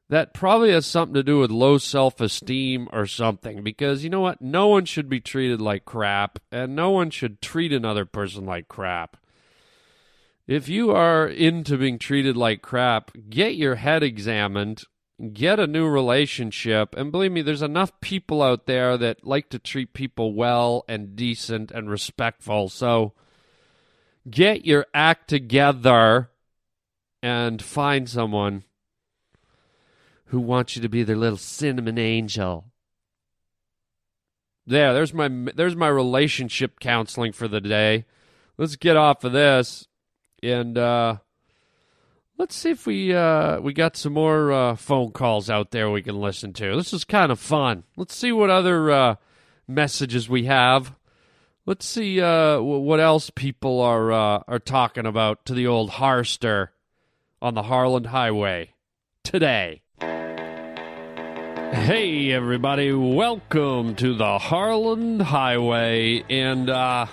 that 0.10 0.34
probably 0.34 0.72
has 0.72 0.86
something 0.86 1.16
to 1.16 1.24
do 1.24 1.40
with 1.40 1.52
low 1.52 1.78
self-esteem 1.78 2.88
or 2.94 3.06
something 3.06 3.64
because 3.64 4.04
you 4.04 4.10
know 4.10 4.22
what? 4.22 4.42
No 4.42 4.68
one 4.68 4.86
should 4.86 5.10
be 5.10 5.20
treated 5.20 5.62
like 5.62 5.86
crap 5.86 6.40
and 6.52 6.76
no 6.76 6.92
one 6.92 7.10
should 7.10 7.42
treat 7.42 7.74
another 7.74 8.06
person 8.06 8.46
like 8.46 8.68
crap. 8.68 9.18
If 10.48 10.70
you 10.70 10.92
are 10.92 11.28
into 11.28 11.78
being 11.78 12.00
treated 12.00 12.38
like 12.38 12.62
crap, 12.62 13.12
get 13.30 13.56
your 13.56 13.76
head 13.76 14.02
examined 14.02 14.84
get 15.34 15.60
a 15.60 15.68
new 15.68 15.88
relationship. 15.88 16.96
And 16.96 17.12
believe 17.12 17.32
me, 17.32 17.42
there's 17.42 17.62
enough 17.62 18.00
people 18.02 18.42
out 18.42 18.66
there 18.66 18.98
that 18.98 19.26
like 19.26 19.50
to 19.50 19.60
treat 19.60 19.94
people 19.94 20.34
well 20.34 20.84
and 20.88 21.16
decent 21.16 21.72
and 21.72 21.90
respectful. 21.90 22.70
So 22.70 23.14
get 24.30 24.66
your 24.66 24.86
act 24.94 25.28
together 25.30 26.30
and 27.24 27.62
find 27.62 28.08
someone 28.08 28.64
who 30.26 30.40
wants 30.40 30.76
you 30.76 30.82
to 30.82 30.90
be 30.90 31.04
their 31.04 31.16
little 31.16 31.38
cinnamon 31.38 31.98
angel. 31.98 32.66
There, 34.66 34.94
there's 34.94 35.14
my 35.14 35.30
there's 35.56 35.78
my 35.78 35.88
relationship 35.88 36.80
counseling 36.80 37.32
for 37.32 37.48
the 37.48 37.62
day. 37.62 38.06
Let's 38.58 38.76
get 38.76 38.98
off 38.98 39.24
of 39.24 39.32
this 39.32 39.88
and 40.44 40.78
uh 40.78 41.18
let's 42.38 42.56
see 42.56 42.70
if 42.70 42.86
we 42.86 43.14
uh 43.14 43.60
we 43.60 43.74
got 43.74 43.98
some 43.98 44.14
more 44.14 44.52
uh 44.52 44.76
phone 44.76 45.12
calls 45.12 45.50
out 45.50 45.72
there 45.72 45.90
we 45.90 46.02
can 46.02 46.20
listen 46.20 46.54
to. 46.54 46.76
This 46.76 46.94
is 46.94 47.04
kind 47.04 47.32
of 47.32 47.40
fun. 47.40 47.84
Let's 47.96 48.16
see 48.16 48.32
what 48.32 48.50
other 48.50 48.92
uh 48.92 49.16
messages 49.68 50.30
we 50.30 50.46
have. 50.46 50.96
Let's 51.66 51.86
see 51.86 52.22
uh 52.22 52.60
wh- 52.60 52.84
what 52.84 53.00
else 53.00 53.30
people 53.32 53.82
are 53.82 54.12
uh 54.12 54.44
are 54.48 54.60
talking 54.60 55.06
about 55.06 55.46
to 55.46 55.54
the 55.54 55.68
old 55.68 55.92
Harster 55.92 56.70
on 57.42 57.54
the 57.54 57.64
Harland 57.64 58.08
Highway 58.08 58.74
today. 59.24 59.82
Hey 61.70 62.32
everybody, 62.32 62.94
welcome 62.94 63.96
to 63.96 64.16
the 64.16 64.38
Harland 64.38 65.22
Highway 65.22 66.24
and 66.30 66.70
uh 66.70 67.08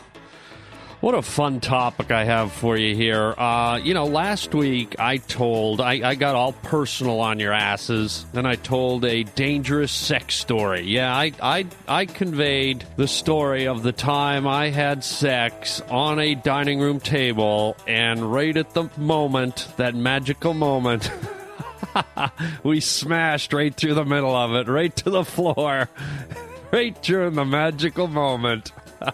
what 1.01 1.15
a 1.15 1.23
fun 1.23 1.61
topic 1.61 2.11
I 2.11 2.25
have 2.25 2.53
for 2.53 2.77
you 2.77 2.95
here. 2.95 3.35
Uh, 3.37 3.79
you 3.83 3.95
know, 3.95 4.07
last 4.07 4.55
week 4.55 4.97
I 4.99 5.19
told, 5.19 5.81
I, 5.81 6.11
I 6.11 6.15
got 6.15 6.35
all 6.35 6.53
personal 6.53 7.21
on 7.21 7.39
your 7.39 7.53
asses, 7.53 8.25
and 8.33 8.47
I 8.47 8.57
told 8.57 9.05
a 9.05 9.25
dangerous 9.25 9.93
sex 9.93 10.35
story. 10.35 10.83
Yeah, 10.83 11.15
I, 11.15 11.33
I, 11.43 11.67
I 11.87 12.07
conveyed 12.07 12.85
the 12.97 13.09
story 13.09 13.67
of 13.67 13.83
the 13.83 13.93
time 13.93 14.47
I 14.47 14.71
had 14.71 15.05
sex 15.05 15.81
on 15.83 16.19
a 16.19 16.35
dining 16.35 16.81
room 16.81 17.01
table, 17.01 17.77
and 17.87 18.33
right 18.33 18.57
at 18.57 18.75
the 18.75 18.89
moment, 18.97 19.69
that 19.77 19.95
magical 19.95 20.55
moment, 20.55 21.11
we 22.63 22.81
smashed 22.81 23.53
right 23.53 23.75
through 23.75 23.95
the 23.95 24.05
middle 24.05 24.35
of 24.35 24.55
it, 24.55 24.71
right 24.71 24.95
to 24.97 25.11
the 25.11 25.25
floor, 25.25 25.89
right 26.73 27.03
during 27.03 27.35
the 27.35 27.45
magical 27.45 28.09
moment. 28.09 28.73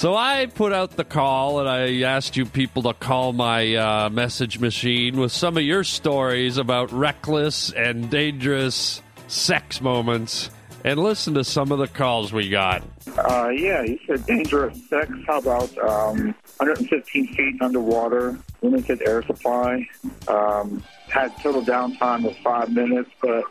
So 0.00 0.14
I 0.14 0.46
put 0.46 0.72
out 0.72 0.92
the 0.92 1.04
call 1.04 1.60
and 1.60 1.68
I 1.68 2.00
asked 2.08 2.34
you 2.34 2.46
people 2.46 2.84
to 2.84 2.94
call 2.94 3.34
my 3.34 3.74
uh, 3.74 4.08
message 4.08 4.58
machine 4.58 5.20
with 5.20 5.30
some 5.30 5.58
of 5.58 5.62
your 5.62 5.84
stories 5.84 6.56
about 6.56 6.90
reckless 6.90 7.70
and 7.70 8.08
dangerous 8.08 9.02
sex 9.28 9.82
moments 9.82 10.48
and 10.86 10.98
listen 10.98 11.34
to 11.34 11.44
some 11.44 11.70
of 11.70 11.80
the 11.80 11.86
calls 11.86 12.32
we 12.32 12.48
got. 12.48 12.82
Uh, 13.18 13.50
yeah, 13.50 13.82
you 13.82 13.98
said 14.06 14.24
dangerous 14.24 14.88
sex. 14.88 15.12
How 15.26 15.36
about 15.36 15.76
um, 15.76 16.34
115 16.56 17.34
feet 17.34 17.60
underwater, 17.60 18.38
limited 18.62 19.02
air 19.06 19.22
supply? 19.24 19.86
Um, 20.28 20.82
had 21.10 21.36
total 21.42 21.60
downtime 21.60 22.26
of 22.26 22.34
five 22.38 22.72
minutes, 22.72 23.10
but 23.20 23.44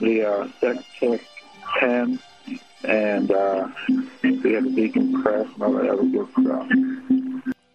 the 0.00 0.24
uh, 0.24 0.48
sex 0.58 0.82
took 0.98 1.20
10, 1.80 2.18
and 2.84 3.30
uh, 3.30 3.68
we 3.88 4.52
had 4.52 4.64
to 4.64 4.70
decompress 4.70 5.52
and 5.54 5.62
all 5.62 5.72
that 5.72 5.88
other 5.88 6.04
good 6.04 6.28
stuff. 6.40 6.68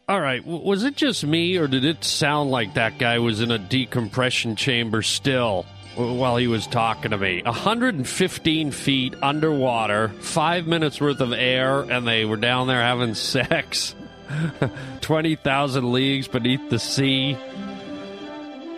All 0.10 0.22
right, 0.22 0.46
was 0.46 0.84
it 0.84 0.96
just 0.96 1.26
me 1.26 1.58
or 1.58 1.68
did 1.68 1.84
it 1.84 2.04
sound 2.04 2.50
like 2.50 2.76
that 2.76 2.98
guy 2.98 3.20
was 3.20 3.42
in 3.42 3.52
a 3.52 3.58
decompression 3.60 4.56
chamber 4.56 5.02
still? 5.02 5.66
While 5.96 6.38
he 6.38 6.48
was 6.48 6.68
talking 6.68 7.10
to 7.12 7.18
me, 7.18 7.42
115 7.42 8.72
feet 8.72 9.16
underwater, 9.22 10.10
five 10.20 10.68
minutes 10.68 11.02
worth 11.02 11.22
of 11.22 11.34
air, 11.34 11.80
and 11.80 12.08
they 12.08 12.24
were 12.24 12.38
down 12.38 12.68
there 12.68 12.82
having 12.82 13.16
sex. 13.16 13.96
20,000 15.02 15.92
leagues 15.92 16.28
beneath 16.28 16.70
the 16.70 16.80
sea, 16.80 17.36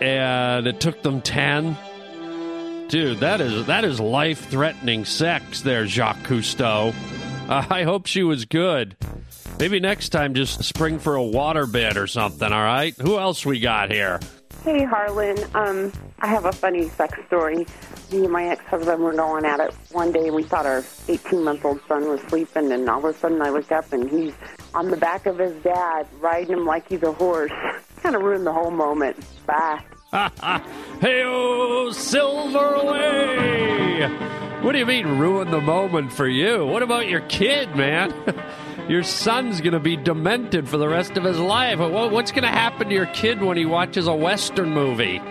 and 0.00 0.66
it 0.66 0.80
took 0.80 1.02
them 1.02 1.20
10. 1.20 1.76
Dude, 2.90 3.18
that 3.18 3.40
is 3.40 3.66
that 3.66 3.84
is 3.84 4.00
life 4.00 4.48
threatening 4.50 5.04
sex 5.04 5.60
there, 5.60 5.86
Jacques 5.86 6.24
Cousteau. 6.24 6.92
Uh, 7.48 7.64
I 7.70 7.84
hope 7.84 8.06
she 8.06 8.24
was 8.24 8.46
good. 8.46 8.96
Maybe 9.60 9.78
next 9.78 10.08
time 10.08 10.34
just 10.34 10.64
spring 10.64 10.98
for 10.98 11.14
a 11.14 11.22
water 11.22 11.68
bed 11.68 11.96
or 11.96 12.08
something, 12.08 12.52
all 12.52 12.64
right? 12.64 12.92
Who 13.00 13.16
else 13.16 13.46
we 13.46 13.60
got 13.60 13.92
here? 13.92 14.18
Hey, 14.64 14.82
Harland. 14.82 15.46
Um, 15.54 15.92
I 16.18 16.26
have 16.26 16.46
a 16.46 16.52
funny 16.52 16.88
sex 16.88 17.16
story. 17.28 17.64
Me 18.10 18.24
and 18.24 18.32
my 18.32 18.48
ex-husband 18.48 19.00
were 19.00 19.14
going 19.14 19.44
at 19.44 19.60
it 19.60 19.72
one 19.92 20.10
day. 20.10 20.32
We 20.32 20.42
thought 20.42 20.66
our 20.66 20.80
18-month-old 20.82 21.80
son 21.86 22.08
was 22.08 22.20
sleeping, 22.22 22.72
and 22.72 22.88
all 22.90 22.98
of 22.98 23.04
a 23.04 23.16
sudden 23.16 23.40
I 23.40 23.50
look 23.50 23.70
up 23.70 23.92
and 23.92 24.10
he's 24.10 24.34
on 24.74 24.90
the 24.90 24.96
back 24.96 25.26
of 25.26 25.38
his 25.38 25.54
dad, 25.62 26.08
riding 26.18 26.54
him 26.54 26.66
like 26.66 26.88
he's 26.88 27.04
a 27.04 27.12
horse. 27.12 27.52
kind 28.02 28.16
of 28.16 28.22
ruined 28.22 28.48
the 28.48 28.52
whole 28.52 28.72
moment. 28.72 29.16
Bye. 29.46 29.80
hey, 31.00 31.22
Silver! 31.92 32.80
What 34.60 34.72
do 34.72 34.78
you 34.78 34.86
mean, 34.86 35.06
ruin 35.06 35.52
the 35.52 35.60
moment 35.60 36.12
for 36.12 36.26
you? 36.26 36.66
What 36.66 36.82
about 36.82 37.08
your 37.08 37.20
kid, 37.20 37.76
man? 37.76 38.12
your 38.88 39.04
son's 39.04 39.60
going 39.60 39.74
to 39.74 39.78
be 39.78 39.96
demented 39.96 40.68
for 40.68 40.78
the 40.78 40.88
rest 40.88 41.16
of 41.16 41.22
his 41.22 41.38
life. 41.38 41.78
What's 41.78 42.32
going 42.32 42.42
to 42.42 42.48
happen 42.48 42.88
to 42.88 42.94
your 42.94 43.06
kid 43.06 43.40
when 43.40 43.56
he 43.56 43.66
watches 43.66 44.08
a 44.08 44.14
Western 44.14 44.70
movie? 44.70 45.22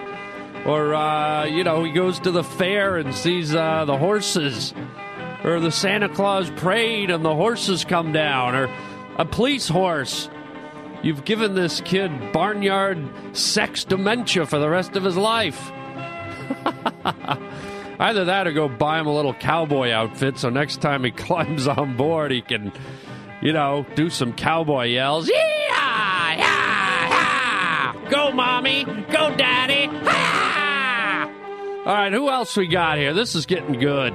Or, 0.65 0.95
uh, 0.95 1.43
you 1.43 1.65
know, 1.65 1.83
he 1.83 1.91
goes 1.91 2.17
to 2.21 2.31
the 2.31 2.43
fair 2.43 2.95
and 2.95 3.13
sees 3.13 3.53
uh, 3.53 3.83
the 3.83 3.97
horses. 3.97 4.73
Or 5.43 5.59
the 5.59 5.71
Santa 5.71 6.07
Claus 6.07 6.49
parade 6.51 7.11
and 7.11 7.25
the 7.25 7.35
horses 7.35 7.83
come 7.83 8.13
down. 8.13 8.55
Or 8.55 8.69
a 9.17 9.25
police 9.25 9.67
horse. 9.67 10.29
You've 11.01 11.23
given 11.23 11.55
this 11.55 11.81
kid 11.81 12.33
barnyard 12.33 12.97
sex 13.33 13.85
dementia 13.85 14.45
for 14.45 14.59
the 14.59 14.69
rest 14.69 14.95
of 14.95 15.03
his 15.03 15.15
life. 15.15 15.71
Either 17.99 18.25
that 18.25 18.47
or 18.47 18.53
go 18.53 18.67
buy 18.67 18.99
him 18.99 19.07
a 19.07 19.13
little 19.13 19.33
cowboy 19.33 19.91
outfit 19.91 20.38
so 20.38 20.49
next 20.49 20.81
time 20.81 21.03
he 21.03 21.12
climbs 21.12 21.67
on 21.67 21.95
board, 21.95 22.31
he 22.31 22.41
can, 22.41 22.71
you 23.41 23.53
know, 23.53 23.85
do 23.95 24.09
some 24.09 24.33
cowboy 24.33 24.85
yells. 24.85 25.29
Yeah! 25.29 25.35
Yeah! 25.69 26.35
Yeah! 26.38 28.09
Go, 28.09 28.31
mommy! 28.31 28.83
Go, 28.83 29.35
daddy! 29.35 29.88
All 31.85 31.95
right, 31.95 32.12
who 32.12 32.29
else 32.29 32.55
we 32.55 32.67
got 32.67 32.97
here? 32.97 33.13
This 33.13 33.35
is 33.35 33.45
getting 33.45 33.79
good. 33.79 34.13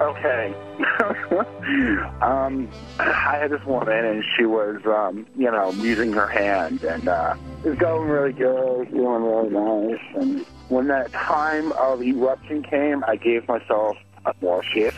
Okay. 0.00 0.54
um, 2.22 2.68
I 2.98 3.38
had 3.40 3.50
this 3.50 3.64
woman, 3.66 4.04
and 4.04 4.24
she 4.36 4.44
was, 4.44 4.80
um, 4.86 5.26
you 5.36 5.50
know, 5.50 5.72
using 5.72 6.12
her 6.12 6.28
hand, 6.28 6.82
and 6.82 7.08
uh, 7.08 7.34
it 7.64 7.70
was 7.70 7.78
going 7.78 8.08
really 8.08 8.32
good, 8.32 8.88
feeling 8.90 9.22
really 9.22 9.50
nice. 9.50 10.00
And 10.16 10.44
when 10.68 10.88
that 10.88 11.12
time 11.12 11.72
of 11.72 12.02
eruption 12.02 12.62
came, 12.62 13.04
I 13.04 13.16
gave 13.16 13.46
myself 13.48 13.96
a 14.26 14.34
Morpheus. 14.40 14.94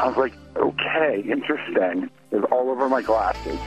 I 0.00 0.08
was 0.08 0.16
like, 0.16 0.34
okay, 0.56 1.22
interesting. 1.28 2.10
It 2.30 2.36
was 2.36 2.44
all 2.52 2.70
over 2.70 2.88
my 2.88 3.02
glasses. 3.02 3.58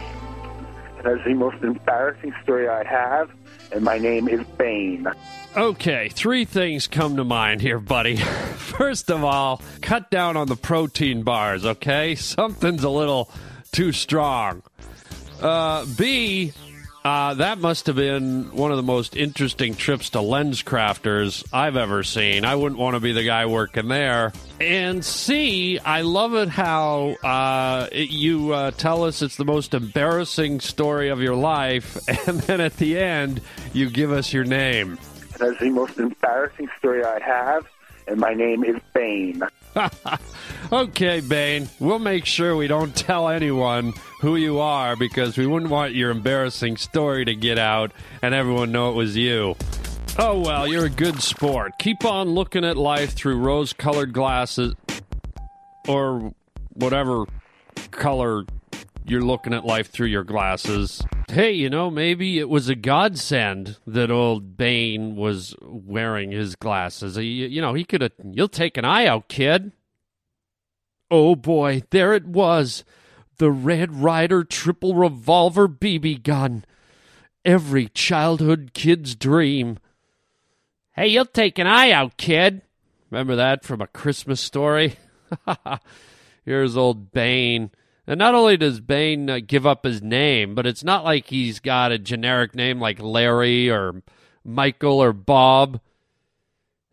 That's 1.03 1.23
the 1.25 1.33
most 1.33 1.61
embarrassing 1.63 2.33
story 2.43 2.69
I 2.69 2.83
have, 2.83 3.29
and 3.71 3.83
my 3.83 3.97
name 3.97 4.27
is 4.27 4.45
Bane. 4.57 5.07
Okay, 5.55 6.09
three 6.09 6.45
things 6.45 6.87
come 6.87 7.17
to 7.17 7.23
mind 7.23 7.61
here, 7.61 7.79
buddy. 7.79 8.15
First 8.55 9.11
of 9.11 9.23
all, 9.23 9.61
cut 9.81 10.09
down 10.09 10.37
on 10.37 10.47
the 10.47 10.55
protein 10.55 11.23
bars, 11.23 11.65
okay? 11.65 12.15
Something's 12.15 12.83
a 12.83 12.89
little 12.89 13.29
too 13.71 13.91
strong. 13.91 14.63
Uh, 15.41 15.85
B, 15.97 16.53
uh, 17.03 17.33
that 17.35 17.57
must 17.59 17.87
have 17.87 17.95
been 17.95 18.51
one 18.55 18.71
of 18.71 18.77
the 18.77 18.83
most 18.83 19.15
interesting 19.15 19.73
trips 19.75 20.11
to 20.11 20.19
LensCrafters 20.19 21.43
I've 21.51 21.75
ever 21.75 22.03
seen. 22.03 22.45
I 22.45 22.55
wouldn't 22.55 22.79
want 22.79 22.95
to 22.95 22.99
be 22.99 23.11
the 23.11 23.23
guy 23.23 23.45
working 23.47 23.87
there. 23.87 24.31
And 24.59 25.03
C, 25.03 25.79
I 25.79 26.01
love 26.01 26.35
it 26.35 26.49
how 26.49 27.15
uh, 27.23 27.87
it- 27.91 28.09
you 28.11 28.53
uh, 28.53 28.71
tell 28.71 29.03
us 29.03 29.21
it's 29.21 29.35
the 29.37 29.45
most 29.45 29.73
embarrassing 29.73 30.59
story 30.59 31.09
of 31.09 31.21
your 31.21 31.35
life, 31.35 31.97
and 32.27 32.39
then 32.41 32.61
at 32.61 32.77
the 32.77 32.99
end, 32.99 33.41
you 33.73 33.89
give 33.89 34.11
us 34.11 34.31
your 34.31 34.43
name. 34.43 34.99
That's 35.39 35.59
the 35.59 35.71
most 35.71 35.97
embarrassing 35.97 36.69
story 36.77 37.03
I 37.03 37.19
have, 37.19 37.65
and 38.07 38.19
my 38.19 38.33
name 38.33 38.63
is 38.63 38.77
Bane. 38.93 39.43
okay, 40.71 41.21
Bane. 41.21 41.69
We'll 41.79 41.99
make 41.99 42.25
sure 42.25 42.55
we 42.55 42.67
don't 42.67 42.95
tell 42.95 43.29
anyone 43.29 43.93
who 44.19 44.35
you 44.35 44.59
are 44.59 44.95
because 44.95 45.37
we 45.37 45.45
wouldn't 45.45 45.71
want 45.71 45.93
your 45.93 46.11
embarrassing 46.11 46.77
story 46.77 47.25
to 47.25 47.35
get 47.35 47.57
out 47.57 47.91
and 48.21 48.33
everyone 48.33 48.71
know 48.71 48.91
it 48.91 48.95
was 48.95 49.15
you. 49.15 49.55
Oh, 50.19 50.39
well, 50.39 50.67
you're 50.67 50.85
a 50.85 50.89
good 50.89 51.21
sport. 51.21 51.73
Keep 51.79 52.03
on 52.03 52.29
looking 52.29 52.65
at 52.65 52.75
life 52.75 53.13
through 53.13 53.37
rose 53.37 53.71
colored 53.71 54.11
glasses 54.13 54.75
or 55.87 56.33
whatever 56.73 57.25
color 57.91 58.43
you're 59.05 59.21
looking 59.21 59.53
at 59.53 59.65
life 59.65 59.89
through 59.89 60.07
your 60.07 60.23
glasses. 60.23 61.01
Hey, 61.31 61.53
you 61.53 61.69
know, 61.69 61.89
maybe 61.89 62.39
it 62.39 62.49
was 62.49 62.67
a 62.67 62.75
godsend 62.75 63.77
that 63.87 64.11
old 64.11 64.57
Bane 64.57 65.15
was 65.15 65.55
wearing 65.61 66.31
his 66.31 66.57
glasses. 66.57 67.15
You, 67.15 67.23
you 67.23 67.61
know, 67.61 67.73
he 67.73 67.85
could 67.85 68.01
have. 68.01 68.11
You'll 68.21 68.49
take 68.49 68.75
an 68.75 68.83
eye 68.83 69.05
out, 69.05 69.29
kid. 69.29 69.71
Oh 71.09 71.37
boy, 71.37 71.83
there 71.89 72.13
it 72.13 72.25
was. 72.25 72.83
The 73.37 73.49
Red 73.49 73.95
Ryder 73.95 74.43
triple 74.43 74.93
revolver 74.93 75.69
BB 75.69 76.21
gun. 76.23 76.65
Every 77.45 77.87
childhood 77.87 78.71
kid's 78.73 79.15
dream. 79.15 79.79
Hey, 80.97 81.07
you'll 81.07 81.23
take 81.25 81.57
an 81.57 81.65
eye 81.65 81.91
out, 81.91 82.17
kid. 82.17 82.61
Remember 83.09 83.37
that 83.37 83.63
from 83.63 83.79
a 83.79 83.87
Christmas 83.87 84.41
story? 84.41 84.97
Here's 86.43 86.75
old 86.75 87.13
Bane. 87.13 87.71
And 88.07 88.17
not 88.17 88.35
only 88.35 88.57
does 88.57 88.79
Bane 88.79 89.29
uh, 89.29 89.39
give 89.45 89.65
up 89.65 89.85
his 89.85 90.01
name, 90.01 90.55
but 90.55 90.65
it's 90.65 90.83
not 90.83 91.03
like 91.03 91.27
he's 91.27 91.59
got 91.59 91.91
a 91.91 91.99
generic 91.99 92.55
name 92.55 92.79
like 92.79 93.01
Larry 93.01 93.69
or 93.69 94.01
Michael 94.43 95.01
or 95.01 95.13
Bob. 95.13 95.79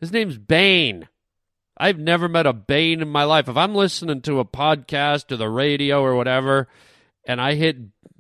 His 0.01 0.12
name's 0.12 0.38
Bane. 0.38 1.09
I've 1.77 1.99
never 1.99 2.29
met 2.29 2.47
a 2.47 2.53
Bane 2.53 3.01
in 3.01 3.09
my 3.09 3.25
life. 3.25 3.49
If 3.49 3.57
I'm 3.57 3.75
listening 3.75 4.21
to 4.23 4.40
a 4.40 4.44
podcast 4.44 5.33
or 5.33 5.37
the 5.37 5.49
radio 5.49 6.03
or 6.03 6.14
whatever, 6.14 6.68
and 7.25 7.40
I 7.40 7.55
hit 7.55 7.77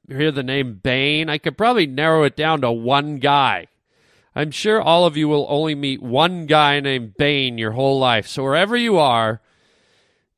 hear 0.08 0.30
the 0.30 0.42
name 0.42 0.80
Bane, 0.82 1.28
I 1.28 1.38
could 1.38 1.58
probably 1.58 1.86
narrow 1.86 2.22
it 2.22 2.36
down 2.36 2.62
to 2.62 2.72
one 2.72 3.18
guy. 3.18 3.66
I'm 4.34 4.50
sure 4.50 4.80
all 4.80 5.04
of 5.04 5.16
you 5.16 5.28
will 5.28 5.46
only 5.48 5.74
meet 5.74 6.02
one 6.02 6.46
guy 6.46 6.80
named 6.80 7.16
Bane 7.16 7.58
your 7.58 7.72
whole 7.72 7.98
life. 7.98 8.26
So 8.26 8.42
wherever 8.44 8.76
you 8.76 8.98
are, 8.98 9.40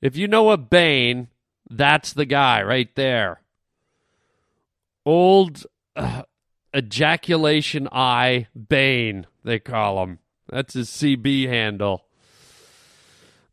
if 0.01 0.17
you 0.17 0.27
know 0.27 0.51
a 0.51 0.57
Bane, 0.57 1.29
that's 1.71 2.13
the 2.13 2.27
guy 2.27 2.63
right 2.63 2.95
there. 2.95 3.41
Old 5.07 5.65
uh, 5.97 6.23
ejaculation 6.77 7.89
eye 7.91 8.49
Bane, 8.69 9.27
they 9.45 9.59
call 9.59 10.03
him. 10.03 10.19
That's 10.49 10.75
his 10.75 10.89
CB 10.89 11.49
handle. 11.49 12.05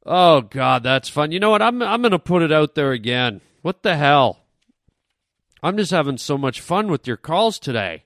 Oh 0.05 0.41
God, 0.41 0.83
that's 0.83 1.09
fun. 1.09 1.31
You 1.31 1.39
know 1.39 1.49
what? 1.49 1.61
I'm 1.61 1.81
I'm 1.81 2.01
gonna 2.01 2.19
put 2.19 2.41
it 2.41 2.51
out 2.51 2.75
there 2.75 2.91
again. 2.91 3.41
What 3.61 3.83
the 3.83 3.97
hell? 3.97 4.39
I'm 5.61 5.77
just 5.77 5.91
having 5.91 6.17
so 6.17 6.37
much 6.37 6.61
fun 6.61 6.87
with 6.87 7.07
your 7.07 7.17
calls 7.17 7.59
today. 7.59 8.05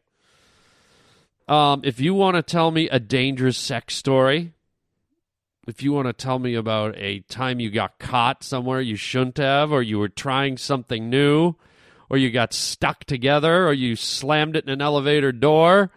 Um, 1.48 1.82
if 1.84 2.00
you 2.00 2.14
want 2.14 2.38
to 2.38 2.42
tell 2.42 2.72
me 2.72 2.90
a 2.90 3.00
dangerous 3.00 3.58
sex 3.58 3.96
story, 3.96 4.54
if 5.68 5.84
you 5.84 5.94
want 5.94 6.08
to 6.08 6.14
tell 6.14 6.40
me 6.40 6.56
about 6.56 6.96
a 6.98 7.20
time 7.22 7.60
you 7.60 7.70
got 7.70 8.00
caught 8.00 8.44
somewhere 8.44 8.82
you 8.82 8.96
shouldn't 8.96 9.38
have, 9.38 9.72
or 9.72 9.82
you 9.82 10.00
were 10.00 10.10
trying 10.10 10.58
something 10.58 11.10
new, 11.10 11.56
or 12.10 12.18
you 12.18 12.32
got 12.32 12.54
stuck 12.54 13.06
together, 13.06 13.68
or 13.68 13.74
you 13.74 13.96
slammed 13.96 14.56
it 14.56 14.66
in 14.66 14.70
an 14.70 14.82
elevator 14.82 15.32
door, 15.32 15.92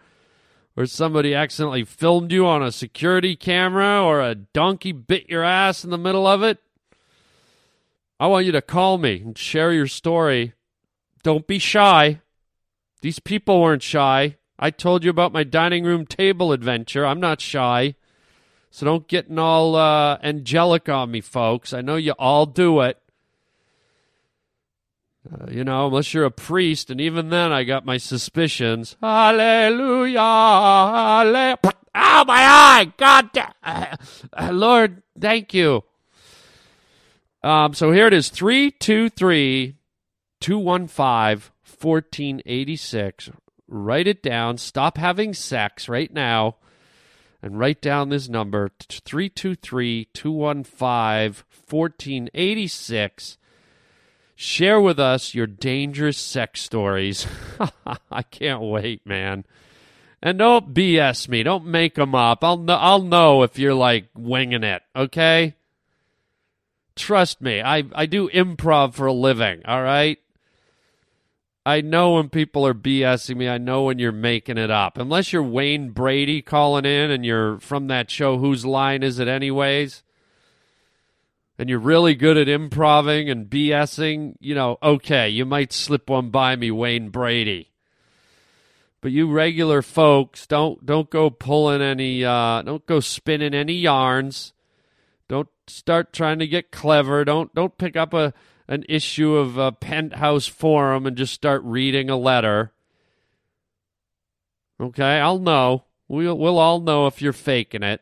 or 0.77 0.85
somebody 0.85 1.33
accidentally 1.33 1.83
filmed 1.83 2.31
you 2.31 2.45
on 2.45 2.61
a 2.61 2.71
security 2.71 3.35
camera, 3.35 4.03
or 4.03 4.21
a 4.21 4.35
donkey 4.35 4.91
bit 4.91 5.29
your 5.29 5.43
ass 5.43 5.83
in 5.83 5.89
the 5.89 5.97
middle 5.97 6.27
of 6.27 6.43
it, 6.43 6.59
I 8.19 8.27
want 8.27 8.45
you 8.45 8.51
to 8.53 8.61
call 8.61 8.97
me 8.97 9.21
and 9.21 9.37
share 9.37 9.73
your 9.73 9.87
story. 9.87 10.53
Don't 11.23 11.47
be 11.47 11.59
shy. 11.59 12.21
These 13.01 13.19
people 13.19 13.61
weren't 13.61 13.83
shy. 13.83 14.37
I 14.57 14.69
told 14.69 15.03
you 15.03 15.09
about 15.09 15.33
my 15.33 15.43
dining 15.43 15.83
room 15.83 16.05
table 16.05 16.53
adventure. 16.53 17.05
I'm 17.05 17.19
not 17.19 17.41
shy. 17.41 17.95
So 18.75 18.85
don't 18.85 19.07
get 19.07 19.31
all 19.37 19.77
uh, 19.77 20.17
angelic 20.21 20.89
on 20.89 21.09
me, 21.09 21.21
folks. 21.21 21.71
I 21.71 21.79
know 21.79 21.95
you 21.95 22.11
all 22.19 22.45
do 22.45 22.81
it. 22.81 23.01
Uh, 25.31 25.49
you 25.49 25.63
know, 25.63 25.87
unless 25.87 26.13
you're 26.13 26.25
a 26.25 26.29
priest, 26.29 26.89
and 26.89 26.99
even 26.99 27.29
then 27.29 27.53
I 27.53 27.63
got 27.63 27.85
my 27.85 27.95
suspicions. 27.95 28.97
Hallelujah. 29.01 30.19
Hallelujah. 30.19 31.57
Ow, 31.95 32.23
my 32.25 32.35
eye. 32.35 32.91
God 32.97 33.31
damn. 33.31 33.53
Uh, 33.63 34.49
Lord, 34.51 35.03
thank 35.17 35.53
you. 35.53 35.85
Um, 37.43 37.73
so 37.73 37.93
here 37.93 38.07
it 38.07 38.13
is 38.13 38.27
323 38.27 39.77
215 40.41 41.51
1486 41.81 43.29
write 43.69 44.07
it 44.07 44.21
down. 44.21 44.57
Stop 44.57 44.97
having 44.97 45.33
sex 45.33 45.87
right 45.87 46.11
now 46.11 46.57
and 47.45 47.59
write 47.59 47.79
down 47.79 48.09
this 48.09 48.27
number 48.27 48.71
323 48.79 50.05
215 50.13 51.43
1486. 51.69 53.37
Share 54.35 54.81
with 54.81 54.99
us 54.99 55.35
your 55.35 55.45
dangerous 55.45 56.17
sex 56.17 56.63
stories. 56.63 57.27
I 58.11 58.23
can't 58.23 58.63
wait, 58.63 59.05
man. 59.05 59.45
And 60.23 60.39
don't 60.39 60.73
BS 60.73 61.29
me. 61.29 61.43
Don't 61.43 61.67
make 61.67 61.93
them 61.93 62.15
up. 62.15 62.43
I'll 62.43 62.57
know, 62.57 62.77
I'll 62.77 63.03
know 63.03 63.43
if 63.43 63.59
you're 63.59 63.75
like 63.75 64.07
winging 64.15 64.63
it, 64.63 64.81
okay? 64.95 65.53
Trust 66.95 67.41
me. 67.41 67.61
I, 67.61 67.83
I 67.93 68.07
do 68.07 68.27
improv 68.29 68.95
for 68.95 69.05
a 69.05 69.13
living, 69.13 69.61
all 69.65 69.83
right? 69.83 70.17
I 71.65 71.81
know 71.81 72.13
when 72.13 72.29
people 72.29 72.65
are 72.67 72.75
BSing 72.75 73.37
me. 73.37 73.49
I 73.49 73.57
know 73.57 73.83
when 73.83 73.97
you're 73.97 74.11
making 74.11 74.59
it 74.59 74.69
up. 74.69 74.99
Unless 74.99 75.33
you're 75.33 75.41
Wayne 75.41 75.89
Brady 75.89 76.43
calling 76.43 76.85
in 76.85 77.09
and 77.09 77.25
you're 77.25 77.59
from 77.59 77.87
that 77.87 78.11
show, 78.11 78.37
Whose 78.37 78.65
Line 78.65 79.01
Is 79.01 79.17
It 79.17 79.27
Anyways? 79.27 80.03
And 81.57 81.67
you're 81.67 81.79
really 81.79 82.13
good 82.13 82.37
at 82.37 82.47
improving 82.47 83.29
and 83.29 83.49
BSing, 83.49 84.35
you 84.39 84.53
know, 84.53 84.77
okay, 84.83 85.27
you 85.27 85.45
might 85.45 85.73
slip 85.73 86.09
one 86.09 86.29
by 86.29 86.55
me, 86.55 86.69
Wayne 86.69 87.09
Brady. 87.09 87.71
But 89.01 89.11
you 89.11 89.31
regular 89.31 89.81
folks, 89.81 90.45
don't 90.47 90.85
don't 90.85 91.09
go 91.09 91.29
pulling 91.29 91.81
any 91.81 92.25
uh 92.25 92.63
don't 92.63 92.85
go 92.85 92.99
spinning 92.99 93.53
any 93.53 93.73
yarns. 93.73 94.51
Don't 95.27 95.49
start 95.67 96.11
trying 96.11 96.39
to 96.39 96.47
get 96.47 96.71
clever. 96.71 97.23
Don't 97.23 97.53
don't 97.53 97.77
pick 97.77 97.95
up 97.95 98.13
a 98.13 98.33
an 98.67 98.83
issue 98.89 99.35
of 99.35 99.79
penthouse 99.79 100.47
forum 100.47 101.05
and 101.05 101.15
just 101.15 101.33
start 101.33 101.61
reading 101.63 102.09
a 102.09 102.17
letter. 102.17 102.71
Okay, 104.79 105.19
I'll 105.19 105.39
know. 105.39 105.85
We'll 106.07 106.37
we'll 106.37 106.59
all 106.59 106.79
know 106.79 107.07
if 107.07 107.21
you're 107.21 107.33
faking 107.33 107.83
it. 107.83 108.01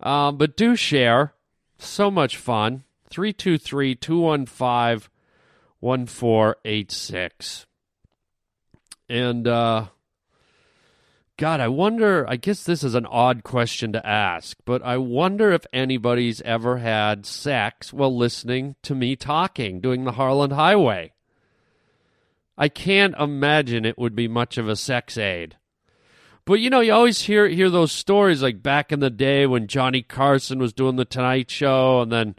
Um, 0.00 0.36
but 0.36 0.56
do 0.56 0.76
share. 0.76 1.34
So 1.78 2.10
much 2.10 2.36
fun. 2.36 2.84
323 3.10 3.94
215 3.94 5.10
1486. 5.80 7.66
And 9.08 9.46
uh 9.46 9.86
God, 11.36 11.58
I 11.58 11.66
wonder. 11.66 12.24
I 12.28 12.36
guess 12.36 12.62
this 12.62 12.84
is 12.84 12.94
an 12.94 13.06
odd 13.06 13.42
question 13.42 13.92
to 13.92 14.06
ask, 14.06 14.56
but 14.64 14.84
I 14.84 14.98
wonder 14.98 15.50
if 15.50 15.66
anybody's 15.72 16.40
ever 16.42 16.78
had 16.78 17.26
sex 17.26 17.92
while 17.92 18.16
listening 18.16 18.76
to 18.82 18.94
me 18.94 19.16
talking, 19.16 19.80
doing 19.80 20.04
the 20.04 20.12
Harland 20.12 20.52
Highway. 20.52 21.12
I 22.56 22.68
can't 22.68 23.16
imagine 23.18 23.84
it 23.84 23.98
would 23.98 24.14
be 24.14 24.28
much 24.28 24.58
of 24.58 24.68
a 24.68 24.76
sex 24.76 25.18
aid. 25.18 25.56
But 26.44 26.60
you 26.60 26.70
know, 26.70 26.80
you 26.80 26.92
always 26.92 27.22
hear 27.22 27.48
hear 27.48 27.70
those 27.70 27.90
stories 27.90 28.42
like 28.42 28.62
back 28.62 28.92
in 28.92 29.00
the 29.00 29.10
day 29.10 29.46
when 29.46 29.66
Johnny 29.66 30.02
Carson 30.02 30.60
was 30.60 30.72
doing 30.72 30.94
the 30.94 31.04
Tonight 31.04 31.50
Show, 31.50 32.02
and 32.02 32.12
then 32.12 32.36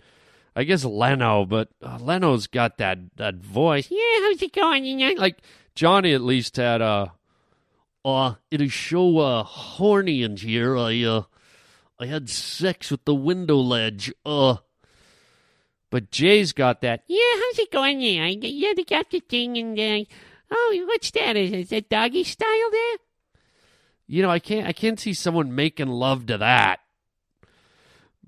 I 0.56 0.64
guess 0.64 0.86
Leno, 0.86 1.44
but 1.46 1.70
uh, 1.82 1.98
Leno's 2.00 2.48
got 2.48 2.78
that 2.78 3.00
that 3.18 3.36
voice. 3.36 3.90
Yeah, 3.92 4.20
how's 4.22 4.42
it 4.42 4.54
going? 4.54 5.18
Like 5.18 5.40
Johnny 5.74 6.14
at 6.14 6.22
least 6.22 6.56
had 6.56 6.82
a 6.82 7.12
uh, 8.06 8.36
it 8.52 8.62
is 8.62 8.74
so 8.74 9.18
uh, 9.18 9.44
horny 9.44 10.22
in 10.22 10.38
here. 10.38 10.78
I 10.78 11.04
uh, 11.04 11.24
I 12.00 12.06
had 12.06 12.30
sex 12.30 12.92
with 12.92 13.04
the 13.04 13.16
window 13.16 13.58
ledge. 13.58 14.14
Uh, 14.24 14.58
but 15.90 16.12
Jay's 16.12 16.54
got 16.54 16.82
that. 16.82 17.04
Yeah, 17.08 17.24
how's 17.34 17.60
it 17.60 17.72
going 17.72 18.00
there? 18.00 18.24
I, 18.24 18.38
yeah, 18.40 18.74
they 18.76 18.84
got 18.84 19.10
the 19.10 19.22
thing, 19.22 19.58
and 19.58 19.80
uh, 19.80 20.06
oh, 20.52 20.84
what's 20.88 21.10
that? 21.12 21.36
Is, 21.36 21.52
is 21.52 21.70
that 21.70 21.90
doggy 21.90 22.24
style 22.24 22.72
there? 22.72 22.98
You 24.08 24.22
know, 24.22 24.30
I 24.30 24.40
can't 24.40 24.68
I 24.68 24.74
can't 24.74 25.00
see 25.00 25.14
someone 25.14 25.56
making 25.56 25.88
love 25.88 26.28
to 26.28 26.38
that. 26.38 26.82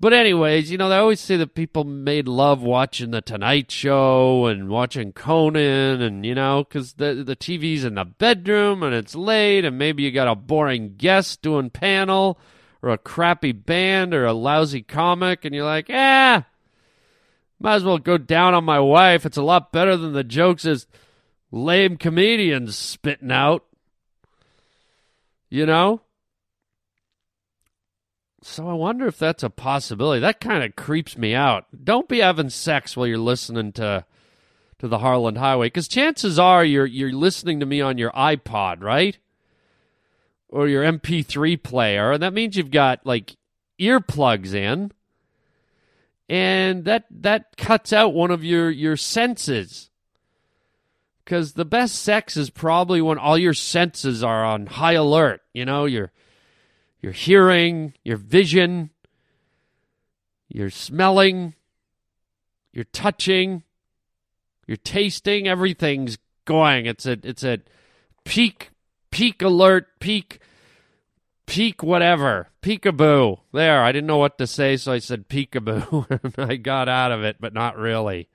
But 0.00 0.12
anyways, 0.12 0.70
you 0.70 0.78
know, 0.78 0.88
they 0.88 0.96
always 0.96 1.20
say 1.20 1.36
that 1.38 1.56
people 1.56 1.82
made 1.82 2.28
love 2.28 2.62
watching 2.62 3.10
the 3.10 3.20
Tonight 3.20 3.72
Show 3.72 4.46
and 4.46 4.68
watching 4.68 5.12
Conan, 5.12 6.00
and 6.00 6.24
you 6.24 6.36
know, 6.36 6.62
because 6.62 6.94
the 6.94 7.24
the 7.26 7.34
TV's 7.34 7.84
in 7.84 7.96
the 7.96 8.04
bedroom 8.04 8.84
and 8.84 8.94
it's 8.94 9.16
late, 9.16 9.64
and 9.64 9.76
maybe 9.76 10.04
you 10.04 10.12
got 10.12 10.28
a 10.28 10.36
boring 10.36 10.94
guest 10.96 11.42
doing 11.42 11.70
panel, 11.70 12.38
or 12.80 12.90
a 12.90 12.98
crappy 12.98 13.50
band, 13.50 14.14
or 14.14 14.24
a 14.24 14.32
lousy 14.32 14.82
comic, 14.82 15.44
and 15.44 15.52
you're 15.52 15.64
like, 15.64 15.86
ah, 15.90 16.46
might 17.58 17.74
as 17.74 17.84
well 17.84 17.98
go 17.98 18.18
down 18.18 18.54
on 18.54 18.64
my 18.64 18.78
wife. 18.78 19.26
It's 19.26 19.36
a 19.36 19.42
lot 19.42 19.72
better 19.72 19.96
than 19.96 20.12
the 20.12 20.22
jokes 20.22 20.64
as 20.64 20.86
lame 21.50 21.96
comedians 21.96 22.78
spitting 22.78 23.32
out. 23.32 23.64
You 25.50 25.66
know? 25.66 26.02
So 28.50 28.66
I 28.66 28.72
wonder 28.72 29.06
if 29.06 29.18
that's 29.18 29.42
a 29.42 29.50
possibility. 29.50 30.20
That 30.20 30.40
kind 30.40 30.64
of 30.64 30.74
creeps 30.74 31.18
me 31.18 31.34
out. 31.34 31.66
Don't 31.84 32.08
be 32.08 32.20
having 32.20 32.48
sex 32.48 32.96
while 32.96 33.06
you're 33.06 33.18
listening 33.18 33.72
to 33.72 34.06
to 34.78 34.88
the 34.88 34.98
Harland 34.98 35.36
Highway 35.36 35.66
because 35.66 35.86
chances 35.86 36.38
are 36.38 36.64
you're 36.64 36.86
you're 36.86 37.12
listening 37.12 37.60
to 37.60 37.66
me 37.66 37.82
on 37.82 37.98
your 37.98 38.10
iPod, 38.12 38.82
right? 38.82 39.18
Or 40.48 40.66
your 40.66 40.82
MP3 40.82 41.62
player, 41.62 42.12
and 42.12 42.22
that 42.22 42.32
means 42.32 42.56
you've 42.56 42.70
got 42.70 43.04
like 43.04 43.36
earplugs 43.78 44.54
in. 44.54 44.92
And 46.28 46.84
that 46.86 47.04
that 47.10 47.56
cuts 47.58 47.92
out 47.92 48.14
one 48.14 48.30
of 48.30 48.44
your 48.44 48.70
your 48.70 48.96
senses. 48.96 49.90
Cuz 51.26 51.52
the 51.52 51.66
best 51.66 51.96
sex 51.96 52.36
is 52.38 52.48
probably 52.48 53.02
when 53.02 53.18
all 53.18 53.36
your 53.36 53.54
senses 53.54 54.24
are 54.24 54.44
on 54.44 54.66
high 54.66 54.94
alert, 54.94 55.42
you 55.52 55.66
know, 55.66 55.84
you're 55.84 56.12
your 57.00 57.12
hearing, 57.12 57.94
your 58.04 58.16
vision, 58.16 58.90
your 60.48 60.70
smelling, 60.70 61.54
you're 62.72 62.84
touching, 62.84 63.62
you're 64.66 64.76
tasting, 64.76 65.46
everything's 65.48 66.18
going. 66.44 66.86
It's 66.86 67.06
a 67.06 67.18
it's 67.22 67.44
a 67.44 67.58
peak 68.24 68.70
peak 69.10 69.42
alert, 69.42 70.00
peak 70.00 70.40
peak 71.46 71.82
whatever. 71.82 72.48
Peekaboo. 72.62 73.40
There, 73.52 73.82
I 73.82 73.92
didn't 73.92 74.06
know 74.06 74.18
what 74.18 74.38
to 74.38 74.46
say, 74.46 74.76
so 74.76 74.92
I 74.92 74.98
said 74.98 75.28
peekaboo 75.28 76.20
and 76.38 76.50
I 76.50 76.56
got 76.56 76.88
out 76.88 77.12
of 77.12 77.24
it, 77.24 77.36
but 77.40 77.54
not 77.54 77.76
really. 77.76 78.28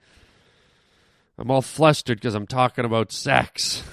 I'm 1.37 1.51
all 1.51 1.61
flustered 1.61 2.17
because 2.19 2.35
I'm 2.35 2.47
talking 2.47 2.85
about 2.85 3.11
sex. 3.11 3.83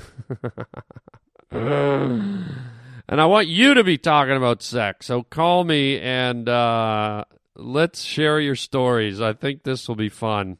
and 3.10 3.20
I 3.20 3.26
want 3.26 3.48
you 3.48 3.74
to 3.74 3.82
be 3.82 3.98
talking 3.98 4.36
about 4.36 4.62
sex. 4.62 5.06
So 5.06 5.24
call 5.24 5.64
me 5.64 5.98
and 5.98 6.48
uh, 6.48 7.24
let's 7.56 8.02
share 8.02 8.38
your 8.38 8.54
stories. 8.54 9.20
I 9.20 9.32
think 9.32 9.64
this 9.64 9.88
will 9.88 9.96
be 9.96 10.08
fun. 10.08 10.58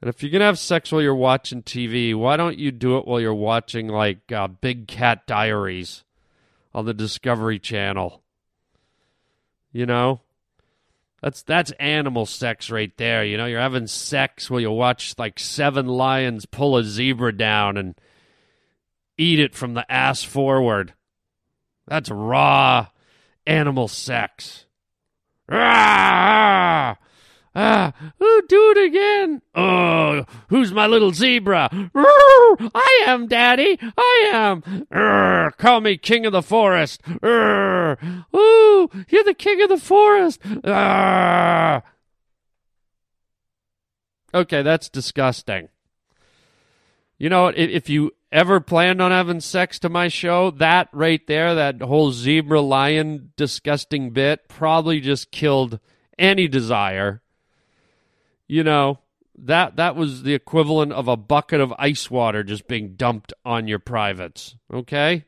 And 0.00 0.08
if 0.08 0.22
you're 0.22 0.30
going 0.30 0.40
to 0.40 0.46
have 0.46 0.60
sex 0.60 0.92
while 0.92 1.02
you're 1.02 1.12
watching 1.12 1.64
TV, 1.64 2.14
why 2.14 2.36
don't 2.36 2.56
you 2.56 2.70
do 2.70 2.98
it 2.98 3.06
while 3.06 3.20
you're 3.20 3.34
watching, 3.34 3.88
like, 3.88 4.30
uh, 4.30 4.46
Big 4.46 4.86
Cat 4.86 5.26
Diaries 5.26 6.04
on 6.72 6.84
the 6.84 6.94
Discovery 6.94 7.58
Channel? 7.58 8.22
You 9.72 9.86
know? 9.86 10.20
That's 11.20 11.42
that's 11.42 11.72
animal 11.80 12.26
sex 12.26 12.70
right 12.70 12.94
there. 12.98 13.24
You 13.24 13.38
know, 13.38 13.46
you're 13.46 13.58
having 13.58 13.86
sex 13.86 14.50
while 14.50 14.60
you 14.60 14.70
watch 14.70 15.14
like 15.16 15.40
seven 15.40 15.86
lions 15.86 16.44
pull 16.44 16.76
a 16.76 16.84
zebra 16.84 17.34
down 17.34 17.78
and 17.78 17.94
eat 19.16 19.40
it 19.40 19.54
from 19.54 19.72
the 19.72 19.90
ass 19.90 20.22
forward. 20.22 20.92
That's 21.86 22.10
raw 22.10 22.88
animal 23.46 23.88
sex. 23.88 24.64
Ah, 25.50 26.96
ah, 27.54 27.92
ooh, 28.22 28.42
do 28.48 28.74
it 28.74 28.86
again. 28.86 29.42
Oh, 29.54 30.24
who's 30.48 30.72
my 30.72 30.86
little 30.86 31.12
zebra? 31.12 31.68
I 31.94 33.04
am, 33.06 33.26
Daddy. 33.26 33.78
I 33.98 34.30
am. 34.32 35.52
Call 35.58 35.82
me 35.82 35.98
King 35.98 36.24
of 36.24 36.32
the 36.32 36.42
Forest. 36.42 37.02
Roar, 37.22 37.98
ooh, 38.34 38.90
you're 39.08 39.24
the 39.24 39.34
King 39.34 39.60
of 39.62 39.68
the 39.68 39.76
Forest. 39.78 40.40
Ah. 40.64 41.82
Okay, 44.32 44.62
that's 44.62 44.88
disgusting. 44.88 45.68
You 47.18 47.28
know, 47.28 47.48
if 47.48 47.88
you 47.88 48.12
ever 48.34 48.58
planned 48.60 49.00
on 49.00 49.12
having 49.12 49.40
sex 49.40 49.78
to 49.78 49.88
my 49.88 50.08
show, 50.08 50.50
that 50.50 50.88
right 50.92 51.24
there, 51.28 51.54
that 51.54 51.80
whole 51.80 52.10
zebra 52.10 52.60
lion 52.60 53.32
disgusting 53.36 54.10
bit, 54.10 54.48
probably 54.48 55.00
just 55.00 55.30
killed 55.30 55.78
any 56.18 56.48
desire. 56.48 57.22
You 58.48 58.64
know, 58.64 58.98
that 59.38 59.76
that 59.76 59.94
was 59.96 60.24
the 60.24 60.34
equivalent 60.34 60.92
of 60.92 61.06
a 61.06 61.16
bucket 61.16 61.60
of 61.60 61.72
ice 61.78 62.10
water 62.10 62.42
just 62.42 62.66
being 62.66 62.96
dumped 62.96 63.32
on 63.44 63.68
your 63.68 63.78
privates. 63.78 64.56
Okay? 64.72 65.24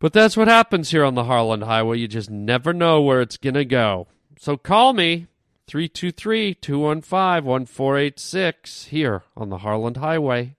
But 0.00 0.12
that's 0.12 0.36
what 0.36 0.48
happens 0.48 0.90
here 0.90 1.04
on 1.04 1.14
the 1.14 1.24
Harland 1.24 1.62
Highway. 1.62 1.98
You 1.98 2.08
just 2.08 2.30
never 2.30 2.72
know 2.72 3.00
where 3.00 3.20
it's 3.20 3.36
going 3.36 3.54
to 3.54 3.64
go. 3.64 4.08
So 4.38 4.56
call 4.56 4.92
me 4.92 5.26
323 5.68 6.54
215 6.54 7.44
1486 7.44 8.84
here 8.86 9.22
on 9.36 9.48
the 9.48 9.58
Harland 9.58 9.96
Highway. 9.96 10.56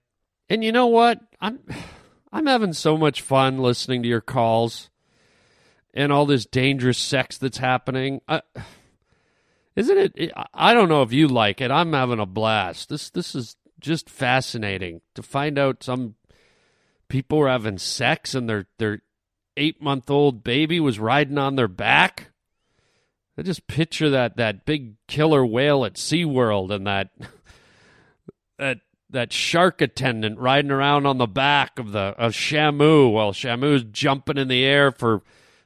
And 0.50 0.64
you 0.64 0.72
know 0.72 0.88
what? 0.88 1.20
I'm 1.40 1.60
I'm 2.32 2.46
having 2.46 2.74
so 2.74 2.96
much 2.98 3.22
fun 3.22 3.58
listening 3.58 4.02
to 4.02 4.08
your 4.08 4.20
calls 4.20 4.90
and 5.94 6.12
all 6.12 6.26
this 6.26 6.46
dangerous 6.46 6.98
sex 6.98 7.38
that's 7.38 7.58
happening. 7.58 8.20
I, 8.28 8.42
isn't 9.76 10.12
it 10.16 10.32
I 10.52 10.74
don't 10.74 10.88
know 10.88 11.02
if 11.02 11.12
you 11.12 11.28
like 11.28 11.60
it. 11.60 11.70
I'm 11.70 11.92
having 11.92 12.18
a 12.18 12.26
blast. 12.26 12.88
This 12.88 13.08
this 13.08 13.34
is 13.34 13.56
just 13.78 14.10
fascinating 14.10 15.00
to 15.14 15.22
find 15.22 15.58
out 15.58 15.82
some 15.82 16.16
people 17.08 17.38
were 17.38 17.48
having 17.48 17.78
sex 17.78 18.34
and 18.34 18.48
their 18.48 18.66
their 18.78 19.02
8-month-old 19.56 20.44
baby 20.44 20.80
was 20.80 20.98
riding 20.98 21.36
on 21.36 21.56
their 21.56 21.68
back. 21.68 22.30
I 23.36 23.42
just 23.42 23.66
picture 23.66 24.10
that 24.10 24.36
that 24.36 24.64
big 24.66 24.94
killer 25.06 25.44
whale 25.44 25.84
at 25.84 25.94
SeaWorld 25.94 26.70
and 26.70 26.86
that 26.86 27.10
that 28.58 28.80
that 29.10 29.32
shark 29.32 29.80
attendant 29.80 30.38
riding 30.38 30.70
around 30.70 31.06
on 31.06 31.18
the 31.18 31.26
back 31.26 31.78
of 31.78 31.92
the 31.92 32.14
of 32.18 32.32
Shamu 32.32 33.12
while 33.12 33.32
Shamu's 33.32 33.84
jumping 33.84 34.38
in 34.38 34.48
the 34.48 34.64
air 34.64 34.90
for 34.90 35.22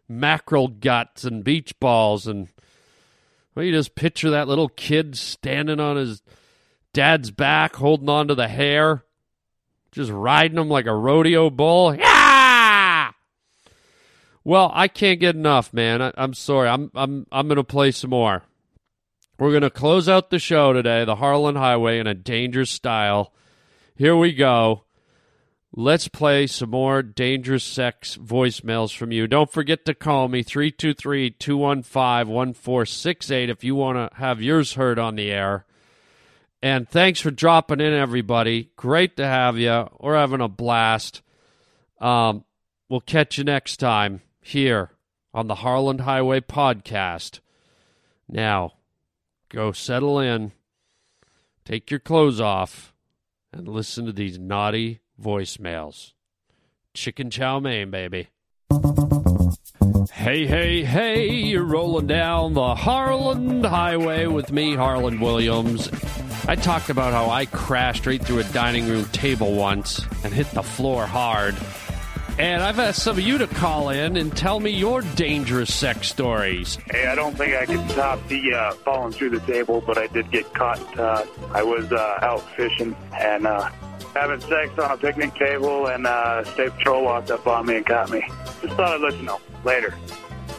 mackerel 0.08 0.68
guts 0.68 1.24
and 1.24 1.44
beach 1.44 1.78
balls 1.80 2.26
and 2.26 2.48
well, 3.54 3.64
you 3.64 3.72
just 3.72 3.94
picture 3.94 4.30
that 4.30 4.48
little 4.48 4.68
kid 4.68 5.16
standing 5.16 5.78
on 5.78 5.96
his 5.96 6.22
dad's 6.92 7.30
back 7.30 7.76
holding 7.76 8.08
on 8.08 8.28
to 8.28 8.34
the 8.34 8.48
hair 8.48 9.04
just 9.94 10.10
riding 10.10 10.58
him 10.58 10.68
like 10.68 10.86
a 10.86 10.94
rodeo 10.94 11.50
bull. 11.50 11.94
Yeah! 11.94 13.12
Well, 14.42 14.70
I 14.74 14.88
can't 14.88 15.20
get 15.20 15.36
enough, 15.36 15.72
man. 15.72 16.02
I, 16.02 16.12
am 16.16 16.34
sorry. 16.34 16.68
I'm 16.68 16.90
I'm 16.94 17.26
I'm 17.32 17.48
gonna 17.48 17.64
play 17.64 17.92
some 17.92 18.10
more. 18.10 18.42
We're 19.38 19.52
gonna 19.52 19.70
close 19.70 20.08
out 20.08 20.30
the 20.30 20.38
show 20.38 20.72
today, 20.72 21.04
the 21.04 21.16
Harland 21.16 21.58
Highway, 21.58 21.98
in 21.98 22.06
a 22.06 22.14
dangerous 22.14 22.70
style. 22.70 23.32
Here 23.96 24.16
we 24.16 24.32
go. 24.32 24.84
Let's 25.76 26.06
play 26.06 26.46
some 26.46 26.70
more 26.70 27.02
dangerous 27.02 27.64
sex 27.64 28.16
voicemails 28.16 28.96
from 28.96 29.10
you. 29.10 29.26
Don't 29.26 29.50
forget 29.50 29.84
to 29.86 29.94
call 29.94 30.28
me 30.28 30.44
323 30.44 31.30
215 31.30 32.28
1468 32.28 33.50
if 33.50 33.64
you 33.64 33.74
want 33.74 33.98
to 34.12 34.16
have 34.16 34.40
yours 34.40 34.74
heard 34.74 35.00
on 35.00 35.16
the 35.16 35.32
air. 35.32 35.66
And 36.62 36.88
thanks 36.88 37.20
for 37.20 37.32
dropping 37.32 37.80
in, 37.80 37.92
everybody. 37.92 38.70
Great 38.76 39.16
to 39.16 39.26
have 39.26 39.58
you. 39.58 39.88
We're 39.98 40.16
having 40.16 40.40
a 40.40 40.48
blast. 40.48 41.22
Um, 42.00 42.44
we'll 42.88 43.00
catch 43.00 43.36
you 43.36 43.42
next 43.42 43.78
time 43.78 44.22
here 44.40 44.92
on 45.34 45.48
the 45.48 45.56
Harland 45.56 46.02
Highway 46.02 46.40
podcast. 46.40 47.40
Now, 48.28 48.73
go 49.54 49.70
settle 49.72 50.18
in, 50.18 50.52
take 51.64 51.90
your 51.90 52.00
clothes 52.00 52.40
off, 52.40 52.92
and 53.52 53.68
listen 53.68 54.04
to 54.04 54.12
these 54.12 54.38
naughty 54.38 55.00
voicemails. 55.22 56.12
Chicken 56.92 57.30
chow 57.30 57.60
mein, 57.60 57.90
baby. 57.90 58.28
Hey, 60.12 60.46
hey, 60.46 60.84
hey, 60.84 61.30
you're 61.30 61.62
rolling 61.62 62.06
down 62.06 62.54
the 62.54 62.74
Harland 62.74 63.64
Highway 63.64 64.26
with 64.26 64.50
me, 64.50 64.74
Harland 64.74 65.20
Williams. 65.20 65.88
I 66.48 66.56
talked 66.56 66.90
about 66.90 67.12
how 67.12 67.30
I 67.30 67.46
crashed 67.46 68.06
right 68.06 68.22
through 68.22 68.40
a 68.40 68.44
dining 68.44 68.88
room 68.88 69.04
table 69.06 69.54
once 69.54 70.04
and 70.24 70.34
hit 70.34 70.50
the 70.50 70.62
floor 70.62 71.06
hard. 71.06 71.54
And 72.36 72.64
I've 72.64 72.80
asked 72.80 73.04
some 73.04 73.16
of 73.16 73.22
you 73.22 73.38
to 73.38 73.46
call 73.46 73.90
in 73.90 74.16
and 74.16 74.36
tell 74.36 74.58
me 74.58 74.70
your 74.70 75.02
dangerous 75.02 75.72
sex 75.72 76.08
stories. 76.08 76.76
Hey, 76.90 77.06
I 77.06 77.14
don't 77.14 77.36
think 77.36 77.54
I 77.54 77.64
can 77.64 77.86
top 77.88 78.26
the 78.26 78.54
uh, 78.54 78.72
falling 78.72 79.12
through 79.12 79.30
the 79.30 79.40
table, 79.40 79.80
but 79.80 79.98
I 79.98 80.08
did 80.08 80.30
get 80.32 80.52
caught. 80.52 80.98
Uh, 80.98 81.24
I 81.52 81.62
was 81.62 81.92
uh, 81.92 82.18
out 82.22 82.40
fishing 82.56 82.96
and 83.12 83.46
uh, 83.46 83.70
having 84.14 84.40
sex 84.40 84.76
on 84.78 84.90
a 84.90 84.96
picnic 84.96 85.34
table, 85.36 85.86
and 85.86 86.08
uh, 86.08 86.42
State 86.44 86.72
Patrol 86.72 87.04
walked 87.04 87.30
up 87.30 87.46
on 87.46 87.66
me 87.66 87.76
and 87.76 87.86
caught 87.86 88.10
me. 88.10 88.20
Just 88.62 88.74
thought 88.74 88.94
I'd 88.94 89.00
let 89.00 89.16
you 89.16 89.22
know. 89.22 89.40
Later. 89.64 89.94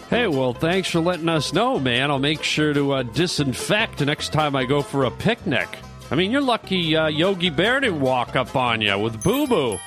Hey, 0.10 0.28
well, 0.28 0.54
thanks 0.54 0.90
for 0.90 1.00
letting 1.02 1.28
us 1.28 1.52
know, 1.52 1.78
man. 1.78 2.10
I'll 2.10 2.20
make 2.20 2.42
sure 2.42 2.74
to 2.74 2.94
uh, 2.94 3.04
disinfect 3.04 4.00
next 4.06 4.32
time 4.32 4.56
I 4.56 4.64
go 4.64 4.82
for 4.82 5.04
a 5.04 5.12
picnic. 5.12 5.68
I 6.10 6.16
mean, 6.16 6.32
you're 6.32 6.42
lucky 6.42 6.96
uh, 6.96 7.08
Yogi 7.08 7.50
Bear 7.50 7.80
didn't 7.82 8.00
walk 8.00 8.36
up 8.36 8.56
on 8.56 8.80
you 8.80 8.98
with 8.98 9.22
Boo 9.24 9.46
Boo. 9.46 9.78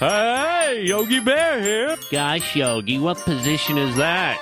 Hey, 0.00 0.84
Yogi 0.86 1.20
Bear 1.20 1.60
here. 1.60 1.94
Gosh, 2.10 2.56
Yogi, 2.56 2.98
what 2.98 3.18
position 3.18 3.76
is 3.76 3.96
that? 3.96 4.40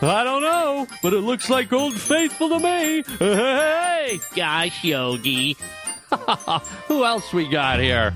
I 0.00 0.22
don't 0.22 0.40
know, 0.40 0.86
but 1.02 1.12
it 1.12 1.22
looks 1.22 1.50
like 1.50 1.72
Old 1.72 1.94
Faithful 1.94 2.48
to 2.50 2.60
me. 2.60 3.02
Hey! 3.18 4.20
Gosh, 4.36 4.84
Yogi. 4.84 5.56
Who 6.86 7.04
else 7.04 7.32
we 7.32 7.48
got 7.48 7.80
here? 7.80 8.14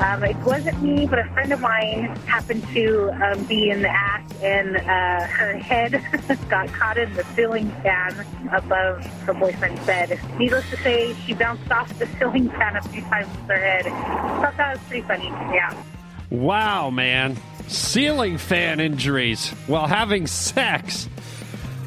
Um, 0.00 0.22
it 0.22 0.36
wasn't 0.44 0.82
me, 0.82 1.06
but 1.06 1.18
a 1.18 1.24
friend 1.32 1.50
of 1.50 1.60
mine 1.60 2.14
happened 2.26 2.62
to 2.74 3.08
um, 3.24 3.42
be 3.44 3.70
in 3.70 3.80
the 3.80 3.88
act, 3.88 4.34
and 4.42 4.76
uh, 4.76 5.26
her 5.26 5.56
head 5.56 6.04
got 6.50 6.68
caught 6.74 6.98
in 6.98 7.10
the 7.14 7.24
ceiling 7.34 7.70
fan 7.82 8.26
above 8.52 9.02
her 9.22 9.32
boyfriend's 9.32 9.82
bed. 9.86 10.20
Needless 10.38 10.68
to 10.68 10.76
say, 10.76 11.14
she 11.24 11.32
bounced 11.32 11.70
off 11.70 11.98
the 11.98 12.06
ceiling 12.18 12.50
fan 12.50 12.76
a 12.76 12.82
few 12.82 13.00
times 13.00 13.34
with 13.34 13.46
her 13.46 13.56
head. 13.56 13.84
Thought 13.86 14.58
that 14.58 14.76
was 14.76 14.86
pretty 14.88 15.06
funny. 15.06 15.28
Yeah. 15.28 15.74
Wow, 16.34 16.90
man. 16.90 17.36
Ceiling 17.68 18.38
fan 18.38 18.80
injuries 18.80 19.50
while 19.68 19.86
having 19.86 20.26
sex. 20.26 21.08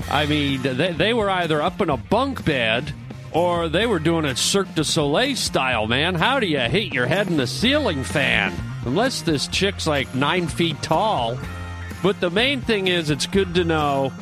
I 0.09 0.25
mean, 0.25 0.61
they, 0.61 0.93
they 0.93 1.13
were 1.13 1.29
either 1.29 1.61
up 1.61 1.81
in 1.81 1.89
a 1.89 1.97
bunk 1.97 2.45
bed 2.45 2.93
or 3.33 3.67
they 3.67 3.85
were 3.85 3.99
doing 3.99 4.23
it 4.23 4.37
Cirque 4.37 4.73
du 4.73 4.85
Soleil 4.85 5.35
style, 5.35 5.85
man. 5.85 6.15
How 6.15 6.39
do 6.39 6.47
you 6.47 6.59
hit 6.59 6.93
your 6.93 7.07
head 7.07 7.27
in 7.27 7.35
the 7.35 7.45
ceiling 7.45 8.05
fan? 8.05 8.53
Unless 8.85 9.23
this 9.23 9.47
chick's 9.47 9.85
like 9.85 10.15
nine 10.15 10.47
feet 10.47 10.81
tall. 10.81 11.37
But 12.01 12.21
the 12.21 12.29
main 12.29 12.61
thing 12.61 12.87
is, 12.87 13.09
it's 13.09 13.27
good 13.27 13.53
to 13.55 13.65
know 13.65 14.13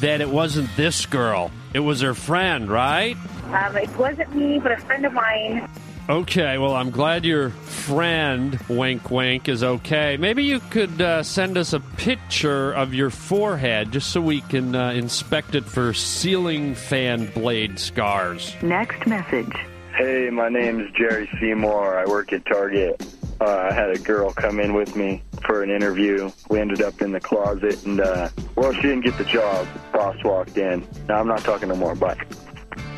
that 0.00 0.22
it 0.22 0.30
wasn't 0.30 0.74
this 0.76 1.04
girl. 1.04 1.50
It 1.74 1.80
was 1.80 2.00
her 2.00 2.14
friend, 2.14 2.70
right? 2.70 3.16
Um, 3.52 3.76
it 3.76 3.94
wasn't 3.98 4.34
me, 4.34 4.58
but 4.58 4.72
a 4.72 4.78
friend 4.78 5.04
of 5.04 5.12
mine. 5.12 5.68
Okay, 6.08 6.56
well, 6.56 6.76
I'm 6.76 6.90
glad 6.90 7.24
your 7.24 7.50
friend, 7.50 8.56
wink 8.68 9.10
wink, 9.10 9.48
is 9.48 9.64
okay. 9.64 10.16
Maybe 10.16 10.44
you 10.44 10.60
could 10.60 11.02
uh, 11.02 11.24
send 11.24 11.58
us 11.58 11.72
a 11.72 11.80
picture 11.80 12.72
of 12.72 12.94
your 12.94 13.10
forehead 13.10 13.90
just 13.90 14.12
so 14.12 14.20
we 14.20 14.40
can 14.42 14.76
uh, 14.76 14.90
inspect 14.90 15.56
it 15.56 15.64
for 15.64 15.92
ceiling 15.92 16.76
fan 16.76 17.26
blade 17.32 17.80
scars. 17.80 18.54
Next 18.62 19.04
message. 19.08 19.52
Hey, 19.96 20.30
my 20.30 20.48
name's 20.48 20.92
Jerry 20.92 21.28
Seymour. 21.40 21.98
I 21.98 22.04
work 22.04 22.32
at 22.32 22.46
Target. 22.46 23.04
Uh, 23.40 23.68
I 23.70 23.74
had 23.74 23.90
a 23.90 23.98
girl 23.98 24.32
come 24.32 24.60
in 24.60 24.74
with 24.74 24.94
me 24.94 25.24
for 25.44 25.64
an 25.64 25.70
interview. 25.70 26.30
We 26.48 26.60
ended 26.60 26.82
up 26.82 27.02
in 27.02 27.10
the 27.10 27.20
closet, 27.20 27.84
and 27.84 28.00
uh, 28.00 28.28
well, 28.54 28.72
she 28.74 28.82
didn't 28.82 29.04
get 29.04 29.18
the 29.18 29.24
job. 29.24 29.66
Boss 29.92 30.22
walked 30.22 30.56
in. 30.56 30.86
Now 31.08 31.18
I'm 31.18 31.26
not 31.26 31.40
talking 31.40 31.68
no 31.68 31.74
more. 31.74 31.96
Bye. 31.96 32.16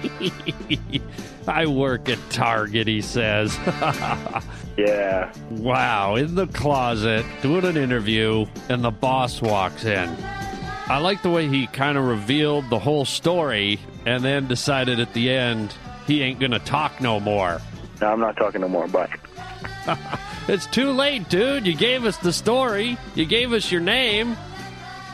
I 1.48 1.66
work 1.66 2.08
at 2.08 2.18
Target, 2.30 2.86
he 2.86 3.00
says. 3.00 3.56
yeah. 4.76 5.32
Wow, 5.50 6.16
in 6.16 6.34
the 6.34 6.46
closet, 6.46 7.24
doing 7.42 7.64
an 7.64 7.76
interview, 7.76 8.46
and 8.68 8.84
the 8.84 8.90
boss 8.90 9.40
walks 9.40 9.84
in. 9.84 10.08
I 10.88 10.98
like 10.98 11.22
the 11.22 11.30
way 11.30 11.48
he 11.48 11.66
kind 11.66 11.98
of 11.98 12.04
revealed 12.04 12.70
the 12.70 12.78
whole 12.78 13.04
story 13.04 13.78
and 14.06 14.24
then 14.24 14.46
decided 14.46 15.00
at 15.00 15.12
the 15.12 15.30
end 15.30 15.74
he 16.06 16.22
ain't 16.22 16.40
going 16.40 16.52
to 16.52 16.58
talk 16.58 17.00
no 17.00 17.20
more. 17.20 17.60
No, 18.00 18.12
I'm 18.12 18.20
not 18.20 18.36
talking 18.36 18.62
no 18.62 18.68
more. 18.68 18.88
Bye. 18.88 19.12
it's 20.48 20.66
too 20.66 20.92
late, 20.92 21.28
dude. 21.28 21.66
You 21.66 21.74
gave 21.74 22.04
us 22.04 22.16
the 22.16 22.32
story, 22.32 22.96
you 23.14 23.26
gave 23.26 23.52
us 23.52 23.70
your 23.70 23.82
name. 23.82 24.36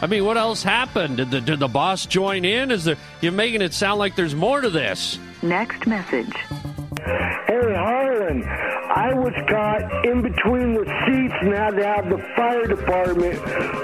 I 0.01 0.07
mean, 0.07 0.25
what 0.25 0.37
else 0.37 0.63
happened? 0.63 1.17
Did 1.17 1.31
the, 1.31 1.41
did 1.41 1.59
the 1.59 1.69
boss 1.69 2.07
join 2.07 2.45
in? 2.45 2.71
Is 2.71 2.85
there? 2.85 2.97
You're 3.21 3.33
making 3.33 3.63
it 3.63 3.73
sound 3.73 3.99
like 3.99 4.17
there's 4.17 4.35
more 4.35 4.61
to 4.61 4.71
this. 4.71 5.19
Next 5.45 5.87
message. 5.87 6.74
Hey, 7.05 7.75
Harland, 7.75 8.45
I 8.45 9.13
was 9.13 9.35
caught 9.49 10.07
in 10.07 10.23
between 10.23 10.73
the 10.73 10.85
seats 11.05 11.35
and 11.43 11.53
had 11.53 11.77
to 11.77 11.85
have 11.85 12.09
the 12.09 12.19
fire 12.35 12.67
department 12.67 13.43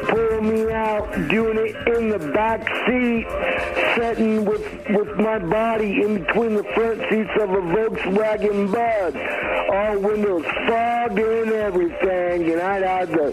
pull 0.09 0.41
me 0.41 0.73
out, 0.73 1.13
doing 1.29 1.59
it 1.59 1.77
in 1.97 2.09
the 2.09 2.19
back 2.33 2.67
seat, 2.87 3.27
sitting 3.97 4.47
with, 4.47 4.63
with 4.89 5.19
my 5.19 5.39
body 5.39 6.03
in 6.03 6.25
between 6.25 6.55
the 6.55 6.65
front 6.65 7.01
seats 7.11 7.31
of 7.41 7.51
a 7.51 7.61
Volkswagen 7.61 8.73
bus. 8.73 9.15
All 9.71 9.99
windows 9.99 10.45
fogged 10.67 11.19
and 11.19 11.53
everything, 11.53 12.53
and 12.53 12.61
I'd 12.61 12.83
have 12.83 13.11
the 13.11 13.33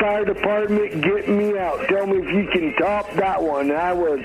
fire 0.00 0.24
department 0.24 1.00
get 1.02 1.28
me 1.28 1.56
out. 1.56 1.86
Tell 1.88 2.06
me 2.06 2.18
if 2.18 2.34
you 2.34 2.48
can 2.52 2.74
top 2.74 3.12
that 3.14 3.40
one. 3.40 3.70
I 3.70 3.92
was 3.92 4.20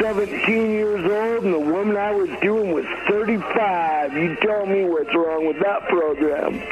17 0.00 0.70
years 0.70 1.04
old, 1.04 1.44
and 1.44 1.54
the 1.54 1.58
woman 1.58 1.96
I 1.96 2.10
was 2.10 2.28
doing 2.42 2.72
was 2.72 2.84
35. 3.08 4.12
You 4.24 4.34
tell 4.36 4.64
me 4.64 4.86
what's 4.86 5.14
wrong 5.14 5.46
with 5.46 5.58
that 5.60 5.86
program. 5.86 6.62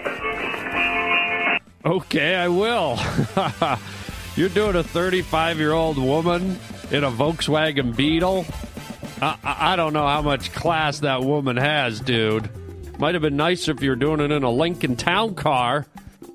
Okay, 1.85 2.35
I 2.35 2.49
will. 2.49 2.99
You're 4.37 4.49
doing 4.49 4.75
a 4.75 4.83
35 4.83 5.59
year 5.59 5.73
old 5.73 5.99
woman 5.99 6.59
in 6.91 7.05
a 7.05 7.11
Volkswagen 7.11 7.95
Beetle? 7.95 8.47
I, 9.21 9.37
I, 9.45 9.77
don't 9.77 9.93
know 9.93 10.07
how 10.07 10.23
much 10.23 10.55
class 10.55 11.01
that 11.01 11.25
woman 11.25 11.59
has, 11.59 12.01
dude. 12.01 12.49
Might 12.99 13.15
have 13.17 13.23
been 13.23 13.37
nicer 13.37 13.73
if 13.73 13.83
you 13.83 13.91
were 13.91 13.97
doing 13.97 14.21
it 14.21 14.31
in 14.31 14.45
a 14.45 14.51
Lincoln 14.51 14.97
Town 14.97 15.35
car, 15.35 15.85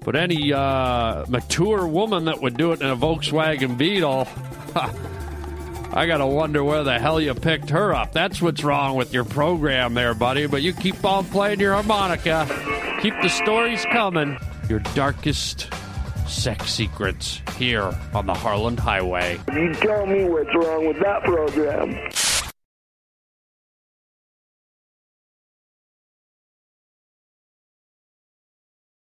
but 0.06 0.16
any 0.16 0.54
uh, 0.54 1.26
mature 1.30 1.88
woman 1.88 2.26
that 2.26 2.44
would 2.44 2.58
do 2.58 2.74
it 2.74 2.82
in 2.82 2.90
a 2.92 2.96
Volkswagen 2.96 3.76
Beetle, 3.76 4.28
I 5.94 6.06
gotta 6.06 6.28
wonder 6.28 6.64
where 6.64 6.84
the 6.84 7.00
hell 7.00 7.20
you 7.20 7.34
picked 7.34 7.70
her 7.72 7.94
up. 7.94 8.12
That's 8.12 8.42
what's 8.42 8.64
wrong 8.64 8.96
with 8.96 9.14
your 9.14 9.24
program 9.24 9.94
there, 9.94 10.14
buddy. 10.14 10.46
But 10.46 10.62
you 10.62 10.74
keep 10.74 11.04
on 11.04 11.26
playing 11.26 11.60
your 11.60 11.74
harmonica. 11.74 12.46
Keep 13.02 13.16
the 13.22 13.30
stories 13.30 13.86
coming. 13.92 14.38
Your 14.70 14.80
darkest 14.94 15.70
sex 16.28 16.72
secrets 16.72 17.42
here 17.58 17.96
on 18.14 18.26
the 18.26 18.34
Harland 18.34 18.80
Highway. 18.80 19.40
You 19.54 19.74
tell 19.76 20.06
me 20.06 20.26
what's 20.26 20.54
wrong 20.56 20.88
with 20.88 21.00
that 21.00 21.24
program. 21.24 21.94